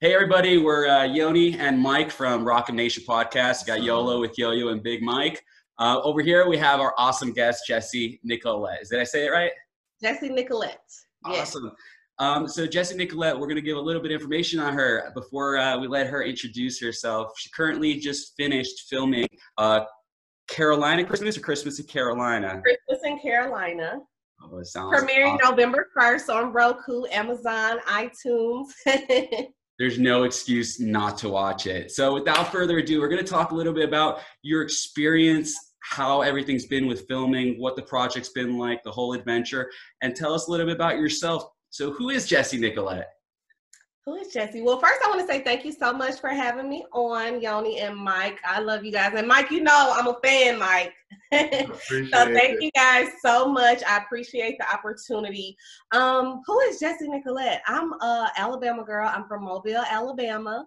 [0.00, 3.66] Hey everybody, we're uh, Yoni and Mike from Rock and Nation Podcast.
[3.66, 5.44] Got Yolo with Yo-Yo and Big Mike.
[5.76, 8.86] Uh, over here we have our awesome guest Jesse Nicolette.
[8.88, 9.50] Did I say it right?
[10.00, 10.88] Jesse Nicolette.
[11.24, 11.72] Awesome.
[12.20, 15.10] Um, so Jesse Nicolette, we're going to give a little bit of information on her
[15.16, 17.32] before uh, we let her introduce herself.
[17.36, 19.26] She currently just finished filming
[19.56, 19.80] uh,
[20.46, 22.62] Carolina Christmas or Christmas in Carolina.
[22.62, 23.98] Christmas in Carolina.
[24.44, 25.56] Oh, it sounds Premiering awesome.
[25.56, 28.66] November 1st on Roku, Amazon, iTunes.
[29.78, 31.90] there's no excuse not to watch it.
[31.90, 36.22] So without further ado, we're going to talk a little bit about your experience, how
[36.22, 39.70] everything's been with filming, what the project's been like, the whole adventure,
[40.02, 41.44] and tell us a little bit about yourself.
[41.70, 43.08] So who is Jesse Nicolette?
[44.08, 44.62] Who is Jesse?
[44.62, 47.80] Well, first I want to say thank you so much for having me on, Yoni
[47.80, 48.38] and Mike.
[48.42, 49.12] I love you guys.
[49.14, 50.94] And Mike, you know I'm a fan, Mike.
[52.10, 53.82] so thank you guys so much.
[53.86, 55.58] I appreciate the opportunity.
[55.92, 57.60] Um, who is Jesse Nicolette?
[57.66, 59.06] I'm a Alabama girl.
[59.06, 60.64] I'm from Mobile, Alabama.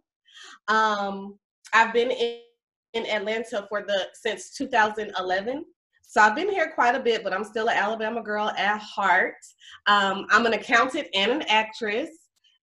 [0.68, 1.40] Um,
[1.73, 2.41] I've been in,
[2.94, 5.65] in Atlanta for the since 2011.
[6.04, 9.37] So I've been here quite a bit, but I'm still an Alabama girl at heart.
[9.87, 12.10] Um, I'm an accountant and an actress.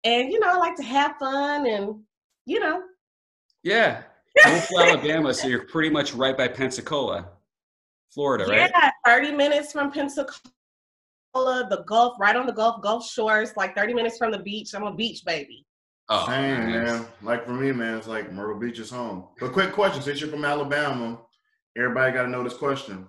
[0.06, 2.00] And you know, I like to have fun and
[2.46, 2.84] you know.
[3.64, 4.04] Yeah.
[4.46, 7.30] I'm from Alabama, so you're pretty much right by Pensacola,
[8.14, 8.70] Florida, right?
[8.74, 10.38] Yeah, 30 minutes from Pensacola,
[11.34, 14.74] the Gulf, right on the Gulf, Gulf Shores, like 30 minutes from the beach.
[14.76, 15.66] I'm a beach baby.
[16.10, 16.86] Oh, Same, nice.
[16.86, 17.06] man.
[17.24, 19.28] Like for me, man, it's like Myrtle Beach is home.
[19.40, 21.20] But quick question: since you're from Alabama,
[21.76, 23.08] everybody got to know this question: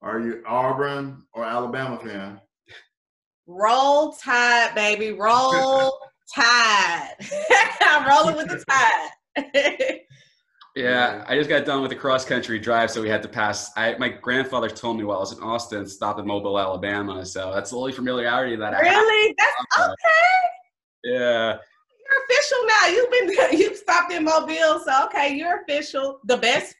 [0.00, 2.40] Are you Auburn or Alabama fan?
[3.46, 5.12] Roll Tide, baby.
[5.12, 6.00] Roll
[6.34, 7.14] Tide.
[7.82, 10.00] I'm rolling with the tide.
[10.74, 13.70] Yeah, I just got done with a cross country drive, so we had to pass.
[13.76, 17.26] I, my grandfather told me while I was in Austin, stop in Mobile, Alabama.
[17.26, 18.86] So that's the only familiarity that I have.
[18.86, 19.34] really?
[19.36, 19.92] That's Okay.
[19.92, 20.38] okay.
[21.04, 21.58] Yeah.
[21.58, 22.86] You're official now.
[22.88, 26.20] You've been you've stopped in Mobile, so okay, you're official.
[26.24, 26.74] The best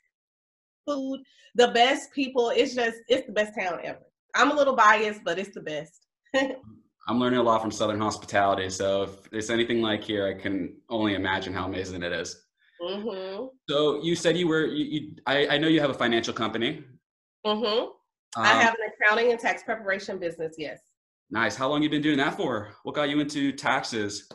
[0.86, 1.20] food,
[1.56, 2.48] the best people.
[2.48, 4.00] It's just it's the best town ever.
[4.34, 6.06] I'm a little biased, but it's the best.
[7.08, 8.70] I'm learning a lot from Southern hospitality.
[8.70, 12.44] So if there's anything like here, I can only imagine how amazing it is.
[12.80, 13.50] Mhm.
[13.68, 16.84] So you said you were, you, you I, I know you have a financial company.
[17.44, 17.88] Mhm.
[18.36, 20.54] I Um, have an accounting and tax preparation business.
[20.58, 20.80] Yes.
[21.30, 21.56] Nice.
[21.56, 22.70] How long you been doing that for?
[22.82, 24.28] What got you into taxes?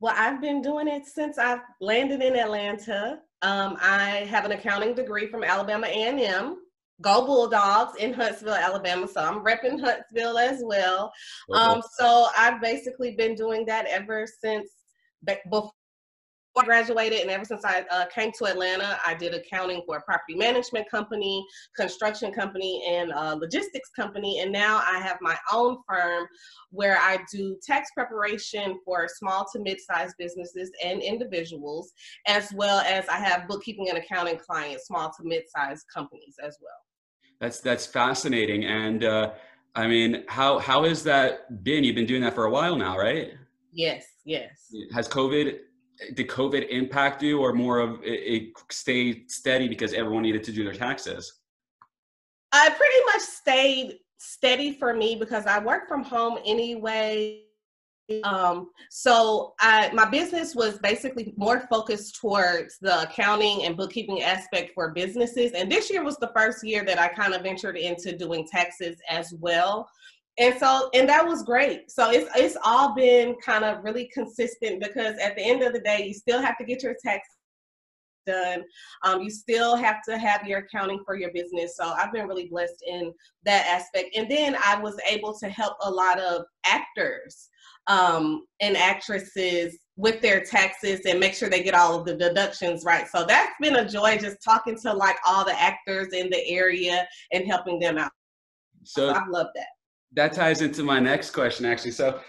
[0.00, 3.20] Well, I've been doing it since I've landed in Atlanta.
[3.42, 6.56] Um, I have an accounting degree from Alabama A&M.
[7.02, 9.06] Go Bulldogs in Huntsville, Alabama.
[9.08, 11.12] So I'm repping Huntsville as well.
[11.52, 14.70] Um, so I've basically been doing that ever since
[15.26, 15.72] be- before
[16.54, 20.02] I graduated, and ever since I uh, came to Atlanta, I did accounting for a
[20.02, 24.40] property management company, construction company, and a logistics company.
[24.40, 26.26] And now I have my own firm
[26.70, 31.92] where I do tax preparation for small to mid-sized businesses and individuals,
[32.26, 36.91] as well as I have bookkeeping and accounting clients, small to mid-sized companies as well.
[37.42, 38.66] That's that's fascinating.
[38.66, 39.32] And uh,
[39.74, 41.82] I mean, how how has that been?
[41.82, 43.32] You've been doing that for a while now, right?
[43.72, 44.72] Yes, yes.
[44.94, 45.58] Has COVID
[46.14, 50.52] did COVID impact you, or more of it, it stayed steady because everyone needed to
[50.52, 51.40] do their taxes?
[52.52, 57.42] I pretty much stayed steady for me because I work from home anyway.
[58.24, 64.72] Um, so I my business was basically more focused towards the accounting and bookkeeping aspect
[64.74, 65.52] for businesses.
[65.52, 68.96] And this year was the first year that I kind of ventured into doing taxes
[69.08, 69.88] as well.
[70.38, 71.90] And so and that was great.
[71.90, 75.80] So it's it's all been kind of really consistent because at the end of the
[75.80, 77.28] day, you still have to get your tax
[78.26, 78.62] done.
[79.02, 81.76] Um, you still have to have your accounting for your business.
[81.76, 83.12] So I've been really blessed in
[83.44, 84.16] that aspect.
[84.16, 87.48] And then I was able to help a lot of actors
[87.86, 92.84] um, and actresses with their taxes and make sure they get all of the deductions
[92.84, 93.06] right.
[93.08, 97.06] So that's been a joy just talking to like all the actors in the area
[97.32, 98.12] and helping them out.
[98.84, 99.66] So I love that.
[100.12, 101.92] that ties into my next question, actually.
[101.92, 102.20] So,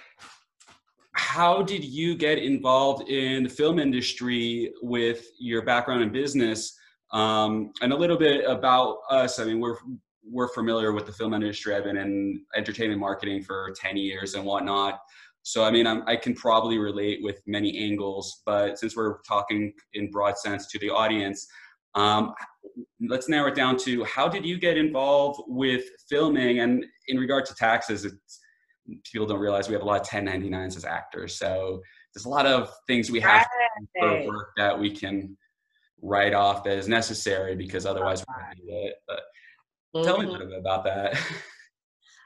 [1.13, 6.77] how did you get involved in the film industry with your background in business?
[7.11, 9.39] Um, and a little bit about us.
[9.39, 9.77] I mean, we're
[10.25, 11.75] we're familiar with the film industry.
[11.75, 14.99] I've been in entertainment marketing for ten years and whatnot.
[15.43, 18.41] So, I mean, I'm, I can probably relate with many angles.
[18.45, 21.45] But since we're talking in broad sense to the audience,
[21.95, 22.33] um,
[23.07, 26.61] let's narrow it down to how did you get involved with filming?
[26.61, 28.39] And in regard to taxes, it's
[29.03, 31.37] people don't realize we have a lot of 1099s as actors.
[31.37, 31.81] So
[32.13, 33.45] there's a lot of things we have
[33.99, 34.23] Right.
[34.25, 35.37] for work that we can
[36.01, 38.95] write off that is necessary because otherwise we don't need it.
[39.07, 39.21] But
[40.03, 40.31] tell me a Mhm.
[40.33, 41.17] little bit about that.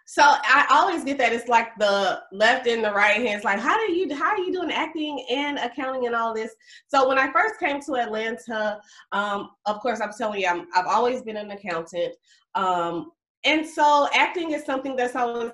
[0.10, 3.44] So I always get that it's like the left and the right hands.
[3.44, 6.56] Like, how do you how are you doing acting and accounting and all this?
[6.88, 8.80] So when I first came to Atlanta,
[9.12, 12.16] um, of course I'm telling you, I'm, I've always been an accountant,
[12.56, 13.12] um,
[13.44, 15.52] and so acting is something that's always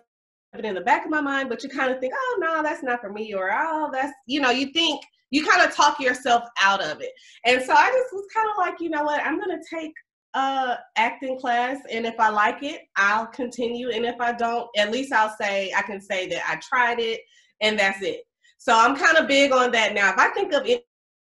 [0.53, 1.49] been in the back of my mind.
[1.49, 4.39] But you kind of think, oh no, that's not for me, or oh that's you
[4.41, 7.11] know you think you kind of talk yourself out of it.
[7.45, 9.93] And so I just was kind of like, you know what, I'm gonna take
[10.33, 14.91] uh acting class and if i like it i'll continue and if i don't at
[14.91, 17.19] least i'll say i can say that i tried it
[17.61, 18.21] and that's it
[18.57, 20.83] so i'm kind of big on that now if i think of it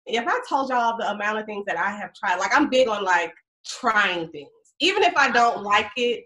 [0.05, 2.87] if i told y'all the amount of things that i have tried like i'm big
[2.87, 3.33] on like
[3.65, 6.23] trying things even if i don't like it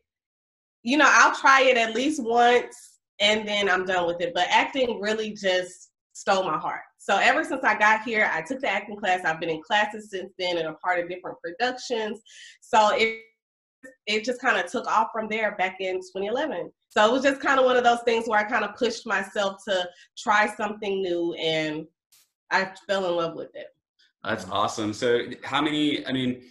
[0.84, 4.48] you know i'll try it at least once and then i'm done with it but
[4.50, 8.70] acting really just stole my heart so ever since I got here, I took the
[8.70, 9.26] acting class.
[9.26, 12.20] I've been in classes since then and a part of different productions.
[12.62, 13.22] So it
[14.06, 16.72] it just kind of took off from there back in 2011.
[16.90, 19.08] So it was just kind of one of those things where I kind of pushed
[19.08, 19.88] myself to
[20.18, 21.86] try something new and
[22.52, 23.68] I fell in love with it.
[24.24, 24.92] That's awesome.
[24.92, 26.44] So how many, I mean,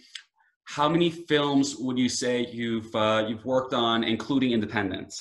[0.69, 5.11] how many films would you say you've uh, you've worked on, including independent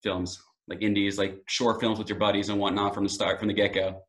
[0.00, 3.48] films, like indies, like short films with your buddies and whatnot from the start, from
[3.48, 4.00] the get go?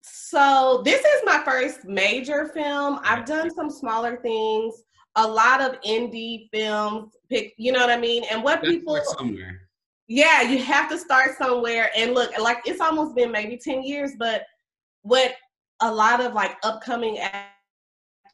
[0.00, 2.98] So this is my first major film.
[3.04, 4.74] I've done some smaller things,
[5.16, 7.12] a lot of indie films.
[7.28, 8.24] Pick, you know what I mean?
[8.32, 9.68] And what people somewhere.
[10.08, 11.90] Yeah, you have to start somewhere.
[11.94, 14.44] And look, like it's almost been maybe ten years, but
[15.02, 15.34] what
[15.82, 17.18] a lot of like upcoming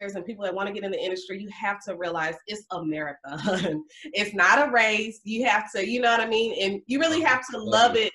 [0.01, 2.65] actors and people that want to get in the industry, you have to realize it's
[2.73, 3.85] a marathon.
[4.05, 5.21] it's not a race.
[5.25, 6.55] You have to, you know what I mean?
[6.61, 8.13] And you really have to love it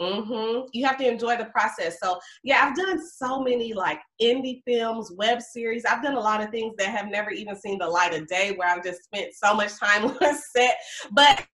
[0.00, 0.68] Mm-hmm.
[0.72, 1.98] You have to enjoy the process.
[2.00, 5.84] So yeah, I've done so many like indie films, web series.
[5.84, 8.52] I've done a lot of things that have never even seen the light of day
[8.56, 10.76] where I've just spent so much time on set.
[11.10, 11.44] But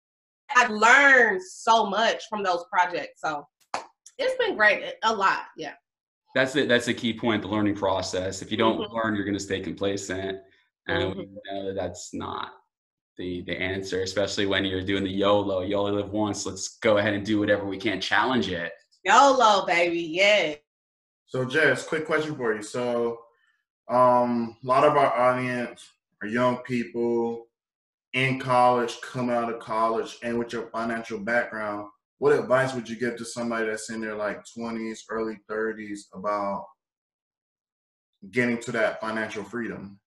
[0.55, 3.23] I've learned so much from those projects.
[3.23, 3.47] So
[4.19, 4.93] it's been great.
[5.05, 5.45] A lot.
[5.57, 5.73] Yeah.
[6.35, 6.69] That's it.
[6.69, 8.43] That's a key point, the learning process.
[8.43, 8.95] If you don't mm-hmm.
[8.95, 10.39] learn, you're gonna stay complacent.
[10.89, 11.19] And mm-hmm.
[11.21, 12.51] we know that's not
[13.17, 15.63] the the answer, especially when you're doing the YOLO.
[15.63, 16.45] You only live once.
[16.47, 18.01] Let's go ahead and do whatever we can.
[18.01, 18.73] Challenge it.
[19.05, 20.01] YOLO, baby.
[20.01, 20.55] Yeah.
[21.27, 22.63] So, Jess, quick question for you.
[22.63, 23.21] So,
[23.89, 25.87] um, a lot of our audience
[26.23, 27.47] are young people
[28.13, 31.89] in college, coming out of college, and with your financial background.
[32.25, 36.65] What advice would you give to somebody that's in their like 20s, early 30s about
[38.31, 40.01] getting to that financial freedom?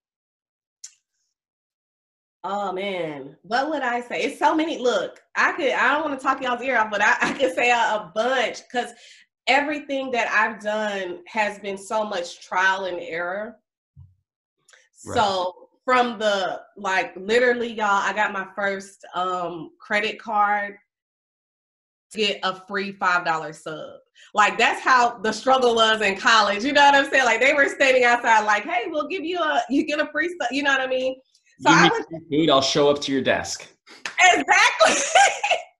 [2.44, 4.24] Oh man, what would I say?
[4.24, 4.80] It's so many.
[4.80, 5.69] Look, I could.
[5.74, 8.12] I don't want to talk y'all's ear off, but I, I could say a, a
[8.16, 8.94] bunch because
[9.46, 13.58] everything that I've done has been so much trial and error.
[15.06, 15.14] Right.
[15.16, 20.80] So from the like literally y'all, I got my first um credit card to
[22.13, 24.00] get a free five dollar sub.
[24.33, 26.63] Like that's how the struggle was in college.
[26.63, 27.25] You know what I'm saying?
[27.25, 30.30] Like they were standing outside, like, "Hey, we'll give you a you get a free
[30.30, 31.15] sub." You know what I mean?
[31.62, 33.68] So I was food, I'll show up to your desk.
[34.21, 34.95] Exactly.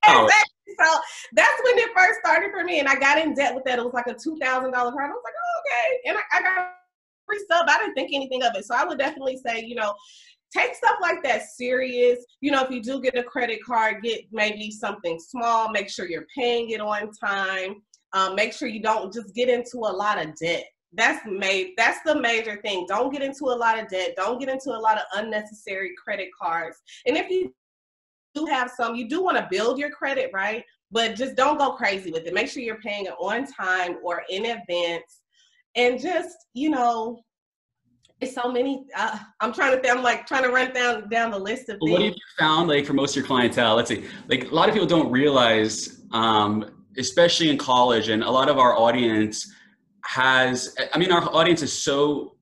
[0.10, 0.24] Oh.
[0.24, 0.74] exactly.
[0.80, 1.00] So
[1.34, 2.80] that's when it first started for me.
[2.80, 3.78] And I got in debt with that.
[3.78, 5.10] It was like a two thousand dollar card.
[5.10, 6.10] I was like, oh, okay.
[6.10, 6.74] And I, I got
[7.26, 7.66] free stuff.
[7.68, 8.64] I didn't think anything of it.
[8.64, 9.94] So I would definitely say, you know,
[10.56, 12.24] take stuff like that serious.
[12.42, 15.72] You know, if you do get a credit card, get maybe something small.
[15.72, 17.82] Make sure you're paying it on time.
[18.14, 20.66] Um, make sure you don't just get into a lot of debt.
[20.94, 22.86] That's made that's the major thing.
[22.88, 24.14] Don't get into a lot of debt.
[24.16, 26.78] Don't get into a lot of unnecessary credit cards.
[27.06, 27.54] And if you
[28.34, 30.64] do have some you do want to build your credit right?
[30.90, 32.34] But just don't go crazy with it.
[32.34, 35.22] Make sure you're paying it on time or in advance.
[35.76, 37.22] And just you know
[38.22, 41.40] it's so many uh, i'm trying to i'm like trying to run down down the
[41.40, 41.92] list of things.
[41.92, 44.68] what have you found like for most of your clientele let's see like a lot
[44.68, 46.66] of people don't realize um
[46.98, 49.54] especially in college and a lot of our audience
[50.04, 52.36] has i mean our audience is so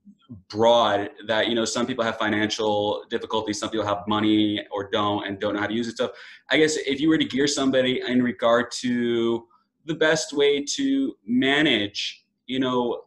[0.50, 5.27] broad that you know some people have financial difficulties some people have money or don't
[5.27, 6.12] and don't know how to use it so
[6.50, 9.46] i guess if you were to gear somebody in regard to
[9.86, 13.05] the best way to manage you know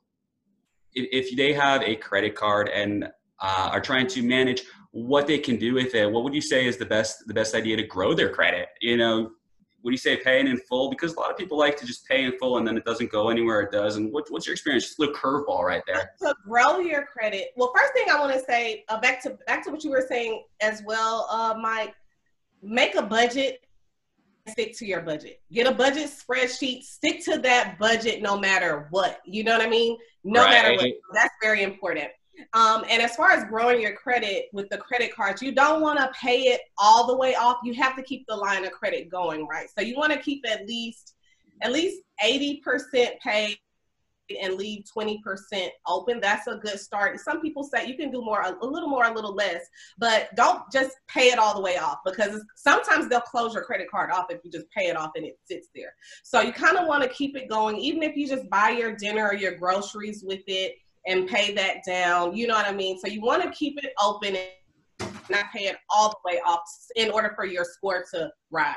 [0.95, 3.05] if, they have a credit card and
[3.41, 6.67] uh, are trying to manage what they can do with it what would you say
[6.67, 9.31] is the best the best idea to grow their credit you know
[9.83, 10.91] would you say paying in full?
[10.91, 13.11] Because a lot of people like to just pay in full and then it doesn't
[13.11, 13.97] go anywhere it does.
[13.97, 14.85] And what, what's your experience?
[14.85, 16.11] Just a little curveball right there.
[16.21, 17.49] To grow your credit.
[17.57, 20.05] Well, first thing I want to say, uh, back to back to what you were
[20.07, 21.95] saying as well, uh, Mike.
[22.61, 23.65] Make a budget.
[24.51, 25.41] Stick to your budget.
[25.53, 26.83] Get a budget spreadsheet.
[26.83, 29.21] Stick to that budget no matter what.
[29.25, 29.97] You know what I mean?
[30.25, 30.51] No right.
[30.51, 30.95] matter what.
[31.15, 32.09] That's very important.
[32.55, 35.99] Um, and as far as growing your credit with the credit cards, you don't want
[35.99, 37.59] to pay it all the way off.
[37.65, 39.69] You have to keep the line of credit going, right?
[39.77, 41.15] So you want to keep at least
[41.63, 42.61] at least 80%
[43.21, 43.59] paid
[44.41, 45.19] and leave 20%
[45.87, 46.21] open.
[46.21, 47.19] That's a good start.
[47.21, 49.65] Some people say you can do more, a little more, a little less,
[49.99, 53.91] but don't just pay it all the way off because sometimes they'll close your credit
[53.91, 55.95] card off if you just pay it off and it sits there.
[56.23, 58.95] So you kind of want to keep it going, even if you just buy your
[58.97, 60.75] dinner or your groceries with it
[61.07, 62.37] and pay that down.
[62.37, 62.99] You know what I mean?
[62.99, 66.61] So you want to keep it open and not pay it all the way off
[66.97, 68.77] in order for your score to rise.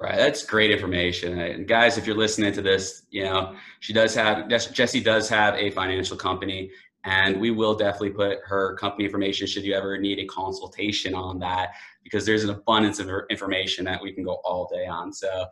[0.00, 1.38] Right, that's great information.
[1.38, 5.54] And guys, if you're listening to this, you know she does have Jesse does have
[5.54, 6.70] a financial company,
[7.04, 11.38] and we will definitely put her company information should you ever need a consultation on
[11.38, 15.12] that, because there's an abundance of information that we can go all day on.
[15.12, 15.46] So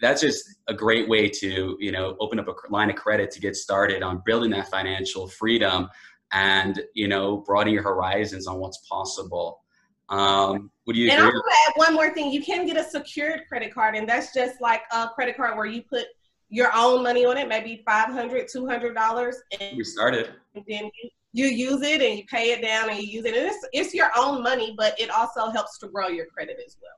[0.00, 3.40] that's just a great way to you know open up a line of credit to
[3.40, 5.88] get started on building that financial freedom
[6.32, 9.60] and you know broaden your horizons on what's possible
[10.08, 12.84] um, would you and i'm going to add one more thing you can get a
[12.84, 16.06] secured credit card and that's just like a credit card where you put
[16.48, 21.10] your own money on it maybe 500 200 dollars and we started and then you,
[21.32, 23.94] you use it and you pay it down and you use it and it's, it's
[23.94, 26.92] your own money but it also helps to grow your credit as well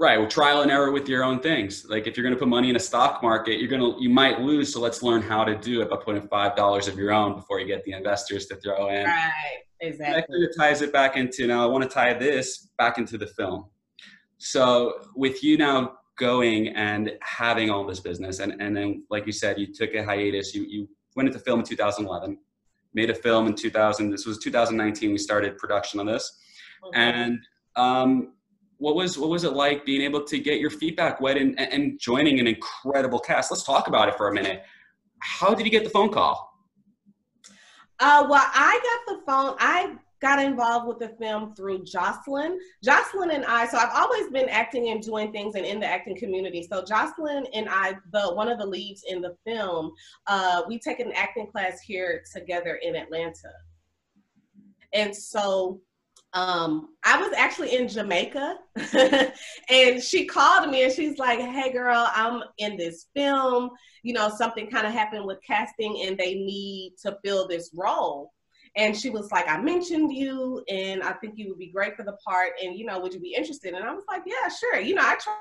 [0.00, 0.16] Right.
[0.16, 1.84] Well, trial and error with your own things.
[1.88, 4.08] Like if you're going to put money in a stock market, you're going to, you
[4.08, 4.72] might lose.
[4.72, 7.66] So let's learn how to do it by putting $5 of your own before you
[7.66, 9.06] get the investors to throw in.
[9.06, 9.64] Right.
[9.88, 10.40] Exactly.
[10.40, 13.66] That ties it back into, now I want to tie this back into the film.
[14.38, 19.32] So with you now going and having all this business and, and then, like you
[19.32, 22.38] said, you took a hiatus, you, you went into film in 2011,
[22.94, 25.12] made a film in 2000, this was 2019.
[25.12, 26.38] We started production on this.
[26.84, 26.98] Okay.
[26.98, 27.38] And,
[27.76, 28.32] um,
[28.78, 31.58] what was what was it like being able to get your feet back wet and,
[31.60, 33.50] and joining an incredible cast?
[33.50, 34.62] Let's talk about it for a minute.
[35.18, 36.47] How did you get the phone call?
[38.00, 39.56] Uh, well, I got the phone.
[39.58, 42.58] I got involved with the film through Jocelyn.
[42.82, 46.16] Jocelyn and I, so I've always been acting and doing things and in the acting
[46.16, 46.66] community.
[46.70, 49.92] So Jocelyn and I, the one of the leads in the film,
[50.26, 53.52] uh, we take an acting class here together in Atlanta.
[54.92, 55.80] And so
[56.34, 58.56] um, I was actually in Jamaica
[59.70, 63.70] and she called me and she's like, Hey girl, I'm in this film.
[64.02, 68.32] You know, something kind of happened with casting and they need to fill this role.
[68.76, 72.04] And she was like, I mentioned you and I think you would be great for
[72.04, 72.52] the part.
[72.62, 73.74] And, you know, would you be interested?
[73.74, 74.80] And I was like, Yeah, sure.
[74.80, 75.34] You know, I tried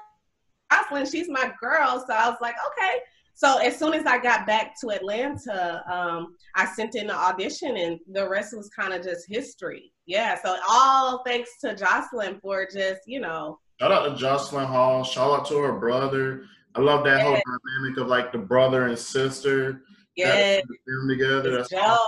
[0.72, 2.04] Jocelyn, she's my girl.
[2.08, 3.00] So I was like, okay.
[3.34, 7.78] So as soon as I got back to Atlanta, um, I sent in the audition,
[7.78, 9.92] and the rest was kind of just history.
[10.08, 10.42] Yeah.
[10.44, 13.60] So all thanks to Jocelyn for just you know.
[13.80, 15.04] Shout out to Jocelyn Hall.
[15.04, 16.46] Shout out to her brother.
[16.74, 17.38] I love that whole
[17.78, 19.84] dynamic of like the brother and sister.
[20.16, 20.62] Yeah.
[20.88, 21.58] Them together.
[21.58, 22.06] That's awesome.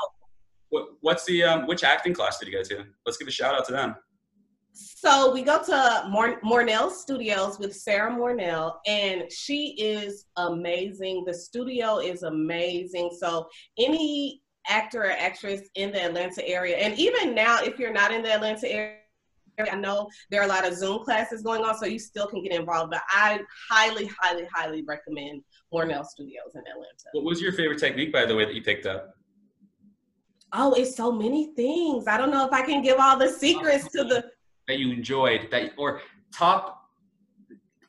[0.70, 2.86] What, what's the um, which acting class did you go to?
[3.06, 3.96] Let's give a shout out to them.
[4.74, 11.24] So we go to Mor- Mornell Studios with Sarah Mornell, and she is amazing.
[11.26, 13.10] The studio is amazing.
[13.20, 18.12] So any actor or actress in the Atlanta area, and even now, if you're not
[18.12, 18.96] in the Atlanta area,
[19.60, 22.42] I know there are a lot of Zoom classes going on, so you still can
[22.42, 22.92] get involved.
[22.92, 27.10] But I highly, highly, highly recommend Mornell Studios in Atlanta.
[27.12, 29.16] What was your favorite technique, by the way, that you picked up?
[30.54, 32.08] Oh, it's so many things.
[32.08, 34.32] I don't know if I can give all the secrets to the
[34.68, 36.02] that you enjoyed that or
[36.32, 36.76] top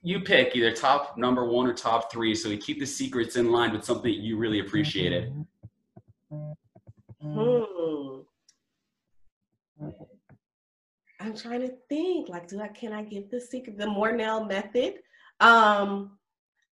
[0.03, 3.53] you pick either top number one or top three so we keep the secrets in
[3.53, 5.43] line with something you really appreciated mm-hmm.
[6.31, 8.21] Hmm.
[11.21, 14.95] i'm trying to think like do i can i give the secret the mornell method
[15.41, 16.19] um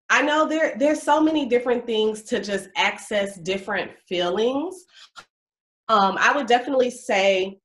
[0.09, 4.85] i know there there's so many different things to just access different feelings
[5.89, 7.59] um i would definitely say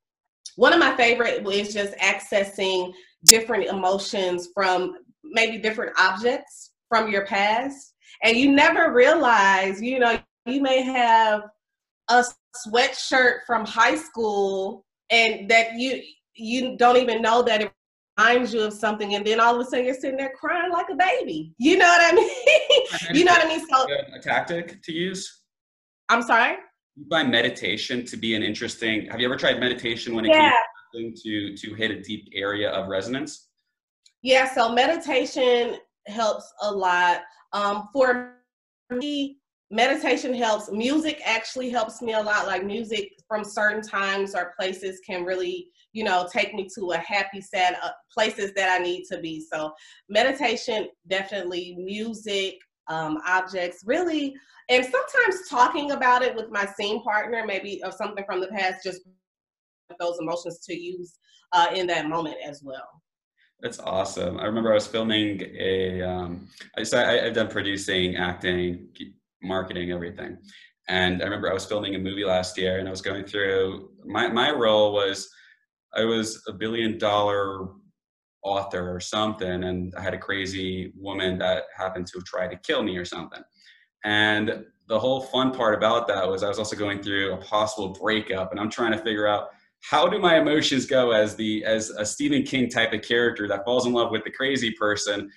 [0.56, 2.92] one of my favorite is just accessing
[3.25, 7.94] different emotions from maybe different objects from your past.
[8.22, 11.42] And you never realize, you know, you may have
[12.21, 12.25] a
[12.69, 16.02] sweatshirt from high school and that you
[16.35, 17.73] you don't even know that it
[18.19, 20.87] reminds you of something and then all of a sudden you're sitting there crying like
[20.90, 21.54] a baby.
[21.59, 23.16] You know what I mean?
[23.19, 23.66] you know what I mean?
[23.69, 25.42] So a tactic to use?
[26.09, 26.57] I'm sorry?
[26.97, 30.52] you find meditation to be an interesting have you ever tried meditation when it yeah.
[30.95, 33.49] came to to hit a deep area of resonance
[34.23, 35.76] yeah so meditation
[36.07, 37.21] helps a lot
[37.52, 38.35] um, for
[38.90, 39.38] me
[39.73, 45.00] meditation helps music actually helps me a lot like music from certain times or places
[45.05, 49.05] can really you know take me to a happy sad uh, places that i need
[49.11, 49.73] to be so
[50.09, 52.57] meditation definitely music
[52.88, 54.35] um, objects, really,
[54.69, 58.85] and sometimes talking about it with my scene partner, maybe of something from the past,
[58.85, 59.02] just
[60.00, 61.19] those emotions to use
[61.52, 62.88] uh, in that moment as well.
[63.61, 64.38] That's awesome.
[64.41, 66.02] I remember I was filming a.
[66.02, 68.88] Um, I, so I, I've done producing, acting,
[69.42, 70.38] marketing, everything.
[70.88, 73.90] And I remember I was filming a movie last year, and I was going through.
[74.04, 75.28] My my role was,
[75.94, 77.68] I was a billion dollar
[78.42, 82.82] author or something, and I had a crazy woman that happened to try to kill
[82.82, 83.42] me or something.
[84.04, 87.90] And the whole fun part about that was I was also going through a possible
[87.90, 89.50] breakup, and I'm trying to figure out
[89.82, 93.64] how do my emotions go as the as a Stephen King type of character that
[93.64, 95.30] falls in love with the crazy person,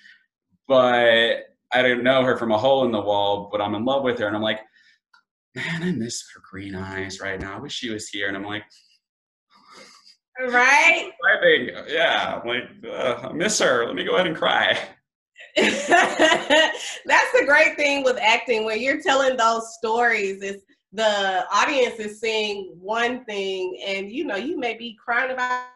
[0.66, 4.02] but I don't know her from a hole in the wall, but I'm in love
[4.02, 4.60] with her, and I'm like,
[5.54, 7.56] man, I miss her green eyes right now.
[7.56, 8.64] I wish she was here, and I'm like,
[10.40, 11.12] right?
[11.88, 13.86] Yeah, I'm like, uh, I miss her.
[13.86, 14.78] Let me go ahead and cry.
[15.56, 20.42] That's the great thing with acting when you're telling those stories.
[20.42, 25.66] Is the audience is seeing one thing and you know you may be crying about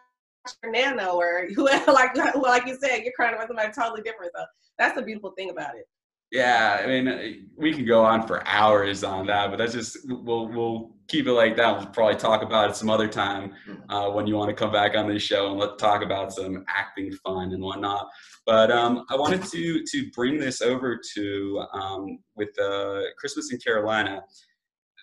[0.63, 4.43] your nana or whoever like like you said you're crying about somebody totally different so
[4.77, 5.87] that's the beautiful thing about it.
[6.31, 10.47] Yeah i mean we can go on for hours on that but that's just we'll
[10.47, 11.77] we'll keep it like that.
[11.77, 13.53] We'll probably talk about it some other time
[13.89, 16.63] uh, when you want to come back on this show and let's talk about some
[16.69, 18.07] acting fun and whatnot.
[18.45, 23.59] But um, i wanted to to bring this over to um, with uh, christmas in
[23.59, 24.23] carolina.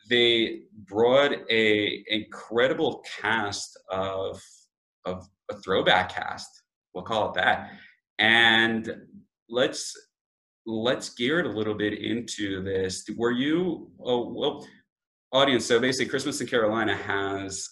[0.08, 4.42] They brought a incredible cast of
[5.08, 6.48] of a throwback cast.
[6.94, 7.70] We'll call it that.
[8.18, 8.90] And
[9.48, 9.94] let's
[10.66, 13.04] let's gear it a little bit into this.
[13.16, 14.66] Were you oh well
[15.32, 17.68] audience, so basically Christmas in Carolina has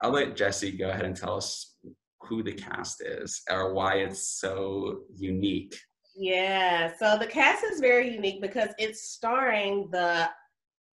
[0.00, 1.76] I'll let Jesse go ahead and tell us
[2.22, 5.76] who the cast is or why it's so unique.
[6.16, 10.28] Yeah, so the cast is very unique because it's starring the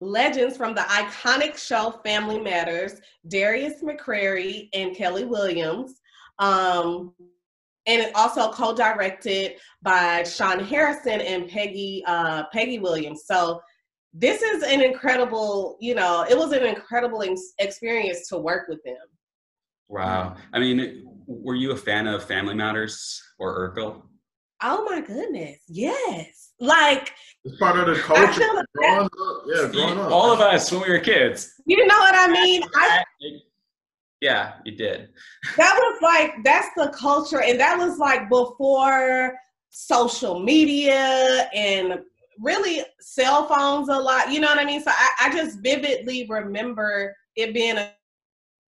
[0.02, 6.02] legends from the iconic show Family Matters, Darius McCrary and Kellie Williams.
[6.40, 7.14] Um,
[7.88, 13.24] and it also co-directed by Sean Harrison and Peggy uh, Peggy Williams.
[13.26, 13.62] So
[14.14, 17.24] this is an incredible, you know, it was an incredible
[17.60, 18.98] experience to work with them.
[19.88, 20.36] Wow.
[20.54, 24.02] I mean, were you a fan of Family Matters or Urkel?
[24.64, 25.60] Oh my goodness.
[25.68, 26.51] Yes.
[26.62, 27.12] Like
[27.44, 28.40] it's part of the culture.
[28.76, 29.10] growing up,
[29.48, 30.12] yeah, growing up.
[30.12, 31.56] All of us when we were kids.
[31.66, 32.62] You know what I mean?
[32.76, 33.04] I,
[34.22, 35.10] yeah, you did.
[35.58, 39.36] That was like that's the culture, and that was like before
[39.70, 42.00] social media and
[42.40, 44.32] really cell phones a lot.
[44.32, 44.84] You know what I mean?
[44.84, 47.92] So I, I just vividly remember it being a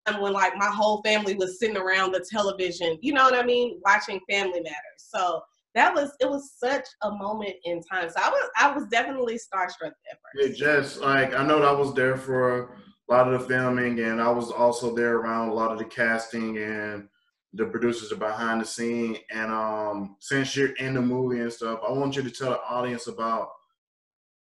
[0.07, 2.99] time when like my whole family was sitting around the television.
[3.03, 3.81] You know what I mean?
[3.85, 4.97] Watching Family Matters.
[4.97, 5.43] So
[5.75, 8.09] that was it was such a moment in time.
[8.11, 10.61] So I was I was definitely starstruck at first.
[10.61, 14.21] Yeah, just like I know I was there for a lot of the filming and
[14.21, 17.09] I was also there around a lot of the casting and
[17.55, 19.19] the producers are behind the scene.
[19.31, 22.63] And um since you're in the movie and stuff, I want you to tell the
[22.63, 23.49] audience about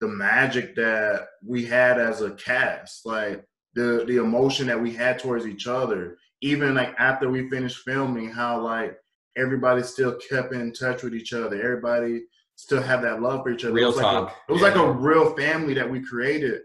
[0.01, 3.05] the magic that we had as a cast.
[3.05, 6.17] Like the the emotion that we had towards each other.
[6.41, 8.97] Even like after we finished filming, how like
[9.37, 11.61] everybody still kept in touch with each other.
[11.61, 12.23] Everybody
[12.55, 13.73] still had that love for each other.
[13.73, 14.23] Real it was talk.
[14.25, 14.67] Like a, it was yeah.
[14.67, 16.61] like a real family that we created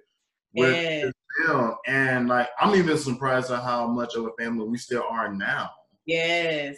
[0.55, 1.11] with yeah.
[1.47, 1.75] film.
[1.87, 5.71] And like I'm even surprised at how much of a family we still are now.
[6.07, 6.77] Yes.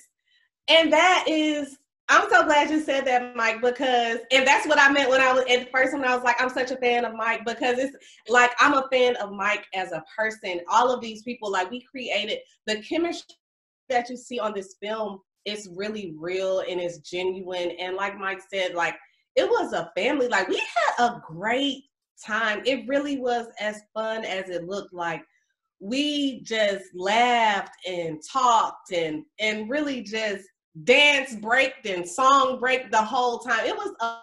[0.68, 1.78] And that is
[2.10, 5.30] I'm so glad you said that, Mike, because and that's what I meant when I
[5.30, 7.94] was at first when I was like, I'm such a fan of Mike because it's
[8.28, 10.60] like I'm a fan of Mike as a person.
[10.70, 13.36] All of these people, like we created the chemistry
[13.90, 17.72] that you see on this film it's really real and it's genuine.
[17.80, 18.94] And like Mike said, like
[19.36, 20.28] it was a family.
[20.28, 21.84] Like we had a great
[22.24, 22.62] time.
[22.64, 25.22] It really was as fun as it looked like.
[25.80, 30.44] We just laughed and talked and and really just
[30.84, 33.64] dance breaked and song break the whole time.
[33.64, 34.20] It was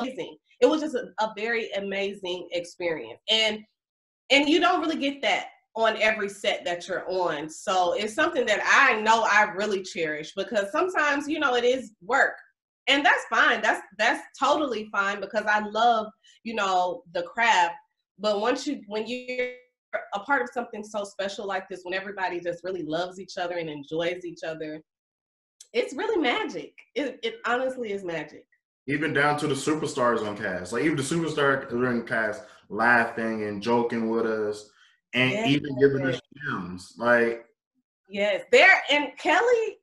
[0.00, 0.36] amazing.
[0.60, 3.20] It was just a, a very amazing experience.
[3.30, 3.60] And
[4.30, 7.48] and you don't really get that on every set that you're on.
[7.48, 11.92] So it's something that I know I really cherish because sometimes, you know, it is
[12.02, 12.34] work.
[12.88, 13.62] And that's fine.
[13.62, 16.08] That's that's totally fine because I love,
[16.42, 17.76] you know, the craft.
[18.18, 19.50] But once you when you're
[20.14, 23.58] a part of something so special like this, when everybody just really loves each other
[23.58, 24.82] and enjoys each other,
[25.72, 26.72] it's really magic.
[26.94, 28.46] It, it honestly is magic.
[28.88, 30.72] Even down to the superstars on cast.
[30.72, 34.70] Like even the superstars in cast laughing and joking with us
[35.14, 35.48] and yes.
[35.48, 36.94] even giving us gems.
[36.98, 37.44] Like
[38.08, 39.76] yes, there and Kellie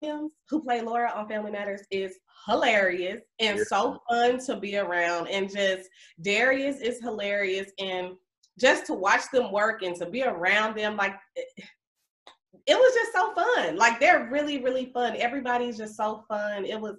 [0.00, 3.64] who played Laura on Family Matters, is hilarious and yeah.
[3.66, 5.28] so fun to be around.
[5.28, 5.88] And just
[6.22, 7.70] Darius is hilarious.
[7.78, 8.12] And
[8.58, 11.62] just to watch them work and to be around them, like eh,
[12.66, 13.76] it was just so fun.
[13.76, 15.16] Like they're really, really fun.
[15.16, 16.64] Everybody's just so fun.
[16.64, 16.96] It was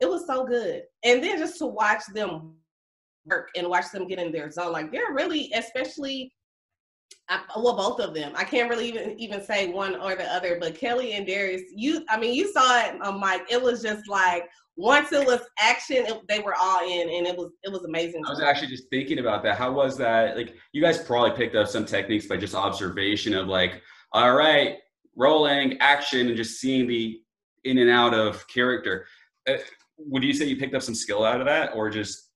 [0.00, 0.82] it was so good.
[1.04, 2.54] And then just to watch them
[3.24, 4.72] work and watch them get in their zone.
[4.72, 6.32] Like they're really, especially
[7.28, 8.32] I, well, both of them.
[8.36, 12.04] I can't really even even say one or the other, but Kellie and Darius, you,
[12.08, 13.42] I mean, you saw it on Mike.
[13.50, 17.36] It was just like once it was action, it, they were all in, and it
[17.36, 18.22] was it was amazing.
[18.26, 19.56] I was actually just thinking about that.
[19.56, 20.36] How was that?
[20.36, 24.76] Like, you guys probably picked up some techniques by just observation of like, all right,
[25.16, 27.20] rolling, action, and just seeing the
[27.64, 29.06] in and out of character.
[29.48, 29.54] Uh,
[29.98, 32.30] would you say you picked up some skill out of that, or just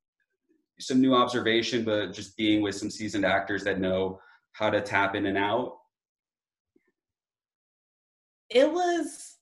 [0.81, 4.18] some new observation, but just being with some seasoned actors that know
[4.52, 5.76] how to tap in and out?
[8.50, 9.36] It was,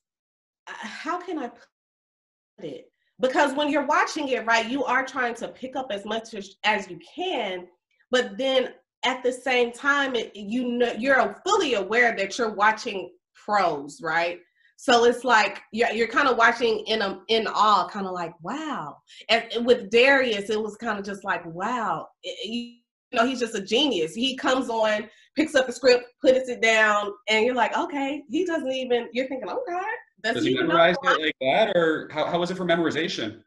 [0.67, 2.93] uh, how can I put it?
[3.21, 6.57] Because when you're watching it, right, you are trying to pick up as much as,
[6.65, 7.67] as you can,
[8.11, 13.11] but then at the same time, it, you know, you're fully aware that you're watching
[13.35, 14.41] pros, right?
[14.77, 18.33] So it's like you're, you're kind of watching in a, in awe, kind of like
[18.43, 18.99] wow.
[19.29, 22.07] And with Darius, it was kind of just like wow.
[22.23, 22.78] It,
[23.13, 24.15] know, he's just a genius.
[24.15, 28.23] He comes on, picks up the script, puts it down, and you're like, okay.
[28.29, 29.09] He doesn't even.
[29.13, 29.81] You're thinking, oh, okay.
[30.23, 33.43] Does, Does he, he memorize it like that, or how, how was it for memorization?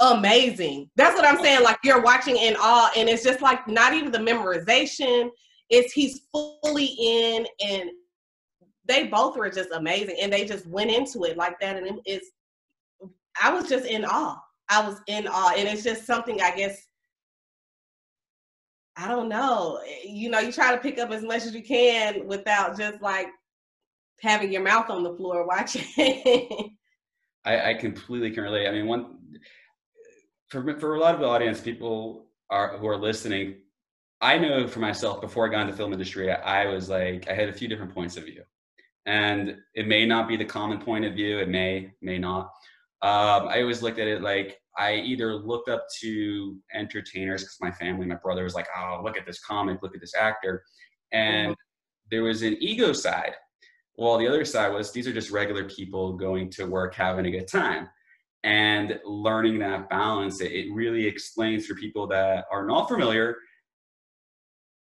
[0.00, 0.90] Amazing.
[0.96, 1.62] That's what I'm saying.
[1.62, 5.30] Like you're watching in awe, and it's just like not even the memorization.
[5.70, 7.90] It's he's fully in, and
[8.86, 12.30] they both were just amazing and they just went into it like that and it's
[13.42, 16.86] i was just in awe i was in awe and it's just something i guess
[18.96, 19.80] i don't know.
[19.86, 23.00] Eh, you know you try to pick up as much as you can without just
[23.02, 23.28] like
[24.20, 25.84] having your mouth on the floor watching.
[27.44, 28.68] I, I completely can relate.
[28.68, 29.18] I mean one
[30.48, 33.56] for, for a lot of the audience people are who are listening
[34.22, 37.48] I know for myself before I got into film industry, I was like, I had
[37.48, 38.44] a few different points of view.
[39.04, 42.52] And it may not be the common point of view it may may not
[43.02, 47.70] um, i always looked at it like i either looked up to entertainers because my
[47.70, 50.62] family my brother was like oh look at this comic look at this actor.
[51.12, 52.08] And mm-hmm.
[52.10, 53.34] there was an ego side.
[53.96, 57.30] Well the other side was these are just regular people going to work having a
[57.30, 57.88] good time.
[58.44, 63.36] And learning that balance it, it really explains for people that are not familiar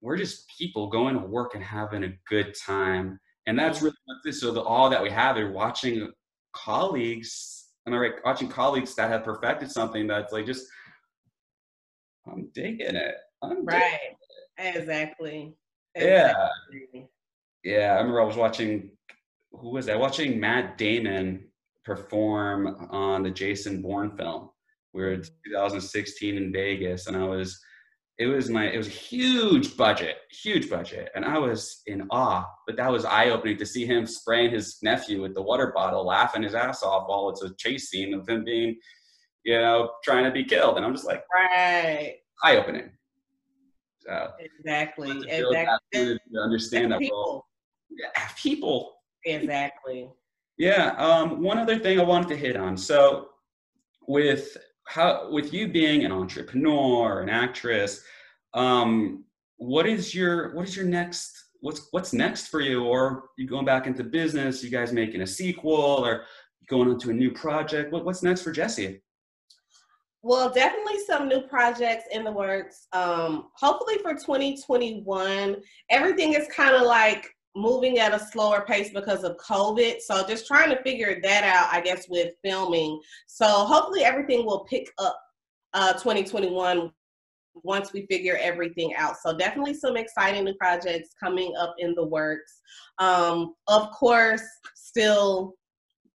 [0.03, 3.17] we're just people going to work and having a good time.
[3.47, 6.11] And that's really what this, so the all that we have are watching
[6.53, 8.13] colleagues, am I right?
[8.23, 10.67] Watching colleagues that have perfected something that's like just,
[12.27, 13.15] I'm digging it.
[13.41, 13.99] I'm right.
[14.57, 14.75] It.
[14.75, 15.55] Exactly.
[15.95, 16.47] Yeah.
[17.63, 17.93] Yeah.
[17.93, 18.91] I remember I was watching,
[19.51, 19.99] who was that?
[19.99, 21.45] Watching Matt Damon
[21.83, 24.49] perform on the Jason Bourne film.
[24.93, 25.51] We were in mm-hmm.
[25.51, 27.59] 2016 in Vegas, and I was
[28.19, 32.45] it was my it was a huge budget huge budget and i was in awe
[32.67, 36.43] but that was eye-opening to see him spraying his nephew with the water bottle laughing
[36.43, 38.75] his ass off while it's a chase scene of him being
[39.43, 42.15] you know trying to be killed and i'm just like right.
[42.43, 42.89] eye-opening.
[43.99, 46.19] So exactly exactly.
[46.33, 47.47] to understand that people.
[47.89, 48.95] yeah people.
[49.25, 50.09] Exactly.
[50.57, 52.75] Yeah um one other thing i wanted to hit on.
[52.77, 53.29] So
[54.07, 58.03] with how with you being an entrepreneur, an actress,
[58.53, 59.23] um,
[59.57, 62.83] what is your what is your next what's what's next for you?
[62.83, 64.63] Or you going back into business?
[64.63, 66.25] You guys making a sequel or
[66.69, 67.91] going into a new project?
[67.91, 69.01] What, what's next for Jesse?
[70.21, 72.87] Well, definitely some new projects in the works.
[72.93, 75.57] Um, hopefully for 2021,
[75.89, 80.01] everything is kind of like moving at a slower pace because of COVID.
[80.01, 82.99] So just trying to figure that out, I guess, with filming.
[83.27, 85.19] So hopefully everything will pick up
[85.73, 86.91] uh, 2021
[87.55, 89.17] once we figure everything out.
[89.17, 92.61] So definitely some exciting new projects coming up in the works.
[92.97, 94.43] Um, of course,
[94.75, 95.55] still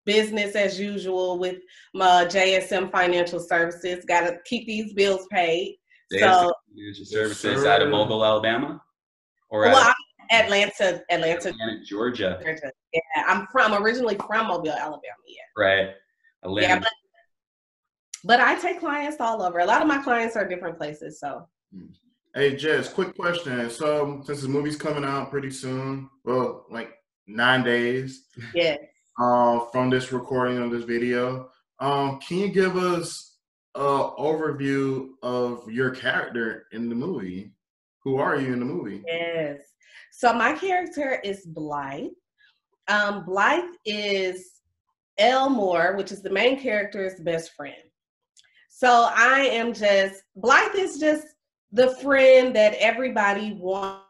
[0.05, 1.59] business as usual with
[1.95, 4.05] my JSM Financial Services.
[4.07, 5.77] Got to keep these bills paid.
[6.13, 8.83] JSM so, Financial Services out of Mobile, Alabama,
[9.51, 9.95] or well,
[10.31, 12.39] Atlanta, Atlanta, Atlanta Georgia.
[12.43, 12.73] Georgia.
[12.93, 15.01] Yeah, I'm from originally from Mobile, Alabama.
[15.27, 15.43] Yeah.
[15.57, 15.91] Right.
[16.43, 16.69] Atlanta.
[16.69, 16.93] Yeah, but,
[18.25, 19.59] but I take clients all over.
[19.59, 21.21] A lot of my clients are different places.
[21.21, 21.47] So.
[21.75, 21.87] Hmm.
[22.35, 23.69] Hey Jess, quick question.
[23.71, 26.91] So since the movie's coming out pretty soon, well, like
[27.27, 28.27] nine days.
[28.55, 28.77] Yeah.
[29.19, 33.39] Uh, from this recording of this video, um, can you give us
[33.75, 37.53] a overview of your character in the movie?
[38.05, 39.03] Who are you in the movie?
[39.07, 39.61] Yes.
[40.13, 42.11] So my character is Blythe.
[42.89, 44.61] Um, Blythe is
[45.19, 47.75] Elmore, which is the main character's best friend.
[48.69, 51.27] So I am just, Blythe is just
[51.73, 54.05] the friend that everybody wants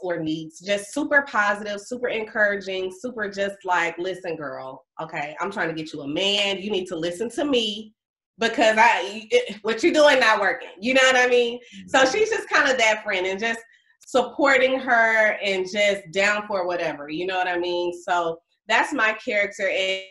[0.00, 0.60] or needs.
[0.60, 5.92] Just super positive, super encouraging, super just like, listen, girl, okay, I'm trying to get
[5.92, 6.58] you a man.
[6.58, 7.92] You need to listen to me
[8.38, 10.70] because I it, what you're doing not working.
[10.80, 11.58] You know what I mean?
[11.88, 12.12] So mm-hmm.
[12.12, 13.60] she's just kind of that friend and just
[14.08, 17.10] supporting her and just down for whatever.
[17.10, 17.92] You know what I mean?
[17.92, 20.02] So that's my character and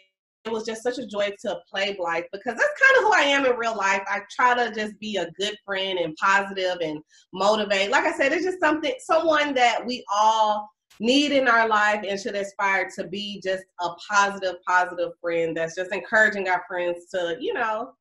[0.45, 3.23] it was just such a joy to play Blythe because that's kind of who I
[3.23, 4.03] am in real life.
[4.07, 6.99] I try to just be a good friend and positive and
[7.33, 7.89] motivate.
[7.89, 12.19] Like I said, it's just something, someone that we all need in our life and
[12.19, 17.35] should aspire to be just a positive, positive friend that's just encouraging our friends to,
[17.39, 17.93] you know,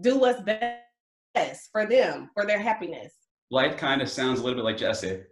[0.00, 3.12] do what's best for them, for their happiness.
[3.50, 5.22] Blythe kind of sounds a little bit like Jesse.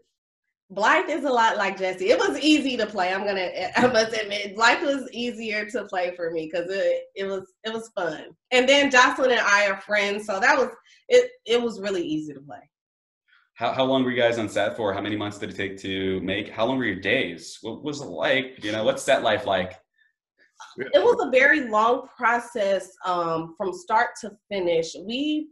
[0.71, 2.11] Blythe is a lot like Jesse.
[2.11, 3.13] It was easy to play.
[3.13, 7.25] I'm gonna, I must admit, Blythe was easier to play for me because it, it
[7.25, 8.25] was, it was fun.
[8.51, 10.71] And then Jocelyn and I are friends, so that was
[11.09, 11.31] it.
[11.45, 12.71] It was really easy to play.
[13.55, 14.93] How how long were you guys on set for?
[14.93, 16.49] How many months did it take to make?
[16.49, 17.59] How long were your days?
[17.61, 18.65] What was it like?
[18.65, 19.79] You know, what's set life like?
[20.77, 24.95] It was a very long process um, from start to finish.
[25.07, 25.49] We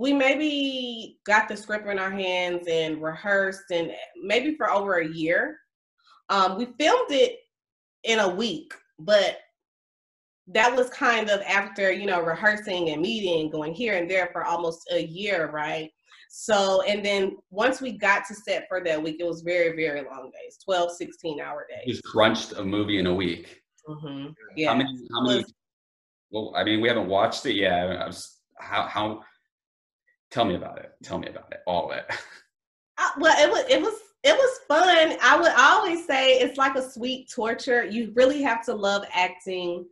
[0.00, 3.92] we maybe got the script in our hands and rehearsed and
[4.24, 5.58] maybe for over a year.
[6.30, 7.36] Um, we filmed it
[8.04, 9.36] in a week, but
[10.46, 14.42] that was kind of after, you know, rehearsing and meeting, going here and there for
[14.42, 15.90] almost a year, right?
[16.30, 20.00] So, and then once we got to set for that week, it was very, very
[20.00, 21.96] long days 12, 16 hour days.
[21.96, 23.60] Just crunched a movie in a week.
[23.86, 24.28] Mm-hmm.
[24.56, 24.70] Yeah.
[24.70, 25.44] How many, how many,
[26.30, 28.10] well, I mean, we haven't watched it yet.
[28.58, 29.20] How, how,
[30.30, 30.92] Tell me about it.
[31.02, 31.60] Tell me about it.
[31.66, 32.04] All of it.
[33.02, 35.16] Uh, well, it was it was it was fun.
[35.22, 37.82] I would always say it's like a sweet torture.
[37.82, 39.86] You really have to love acting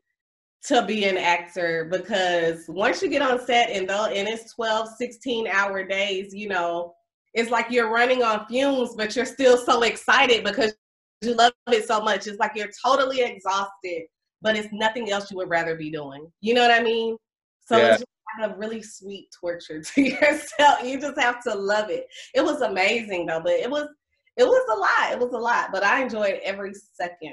[0.65, 4.89] to be an actor because once you get on set and though and it's 12
[4.97, 6.95] 16 hour days you know
[7.35, 10.75] it's like you're running on fumes but you're still so excited because
[11.23, 14.03] you love it so much it's like you're totally exhausted
[14.43, 17.17] but it's nothing else you would rather be doing you know what i mean
[17.65, 17.95] so yeah.
[17.95, 18.05] it's
[18.43, 20.83] of really sweet torture to yourself.
[20.85, 22.07] You just have to love it.
[22.35, 23.89] It was amazing though, but it was
[24.37, 25.13] it was a lot.
[25.13, 27.33] It was a lot, but I enjoyed every second.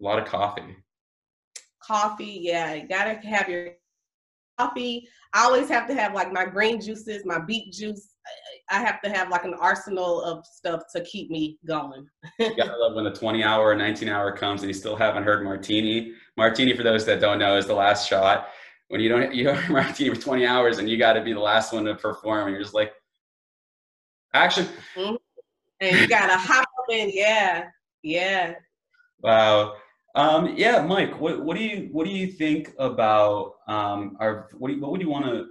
[0.00, 0.76] A lot of coffee.
[1.82, 2.74] Coffee, yeah.
[2.74, 3.70] You gotta have your
[4.58, 5.08] coffee.
[5.34, 8.14] I always have to have like my green juices, my beet juice.
[8.70, 12.06] I have to have like an arsenal of stuff to keep me going.
[12.38, 15.42] you gotta love when the 20 hour, 19 hour comes and you still haven't heard
[15.42, 16.12] martini.
[16.36, 18.48] Martini, for those that don't know, is the last shot
[18.88, 21.40] when you don't you don't martini for 20 hours and you got to be the
[21.40, 22.92] last one to perform and you're just like
[24.34, 25.16] action mm-hmm.
[25.80, 27.68] and you gotta hop in yeah
[28.02, 28.54] yeah.
[29.20, 29.74] Wow.
[30.14, 34.68] Um yeah mike what, what do you what do you think about um our what,
[34.68, 35.46] do you, what would you want to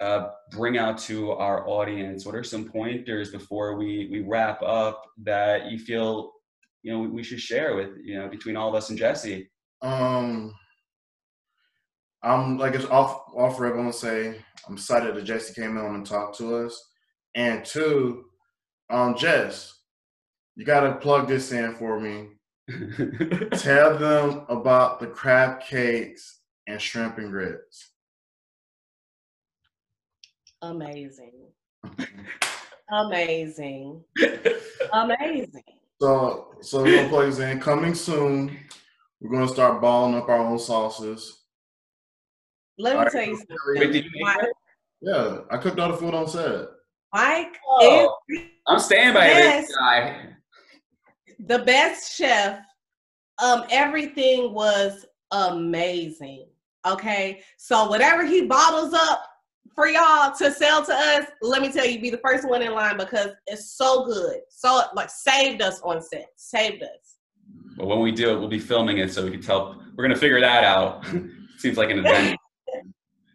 [0.00, 2.24] uh, bring out to our audience?
[2.24, 6.32] What are some pointers before we we wrap up that you feel
[6.82, 9.50] you know we, we should share with you know between all of us and jesse?
[9.82, 10.54] Um
[12.22, 13.72] I'm like it's off off rip.
[13.72, 16.90] I'm gonna say I'm excited that Jesse came in and talked to us.
[17.34, 18.26] And two,
[18.90, 19.78] um, Jess,
[20.56, 22.28] you gotta plug this in for me.
[23.52, 27.90] Tell them about the crab cakes and shrimp and grits.
[30.62, 31.48] Amazing.
[32.92, 34.04] Amazing.
[34.92, 35.62] Amazing.
[36.00, 37.60] So so we're gonna plug this in.
[37.60, 38.58] Coming soon.
[39.20, 41.39] We're gonna start balling up our own sauces.
[42.80, 44.10] Let me tell you something.
[44.20, 44.38] Mike,
[45.00, 46.68] yeah, I cooked all the food on set.
[47.12, 48.16] Mike, oh,
[48.66, 50.26] I'm staying by this guy.
[51.46, 52.60] The best chef.
[53.42, 56.46] Um, everything was amazing.
[56.86, 59.26] Okay, so whatever he bottles up
[59.74, 62.72] for y'all to sell to us, let me tell you, be the first one in
[62.72, 64.40] line because it's so good.
[64.50, 67.16] So like saved us on set, saved us.
[67.76, 69.82] But when we do it, we'll be filming it so we can tell.
[69.96, 71.04] We're gonna figure that out.
[71.58, 72.36] Seems like an adventure.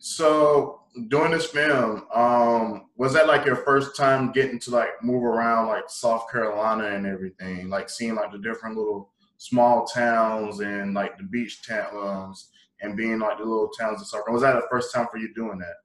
[0.08, 5.24] So during this film, um, was that like your first time getting to like move
[5.24, 10.94] around like South Carolina and everything, like seeing like the different little small towns and
[10.94, 14.34] like the beach towns and being like the little towns of South Carolina?
[14.34, 15.78] Was that the first time for you doing that?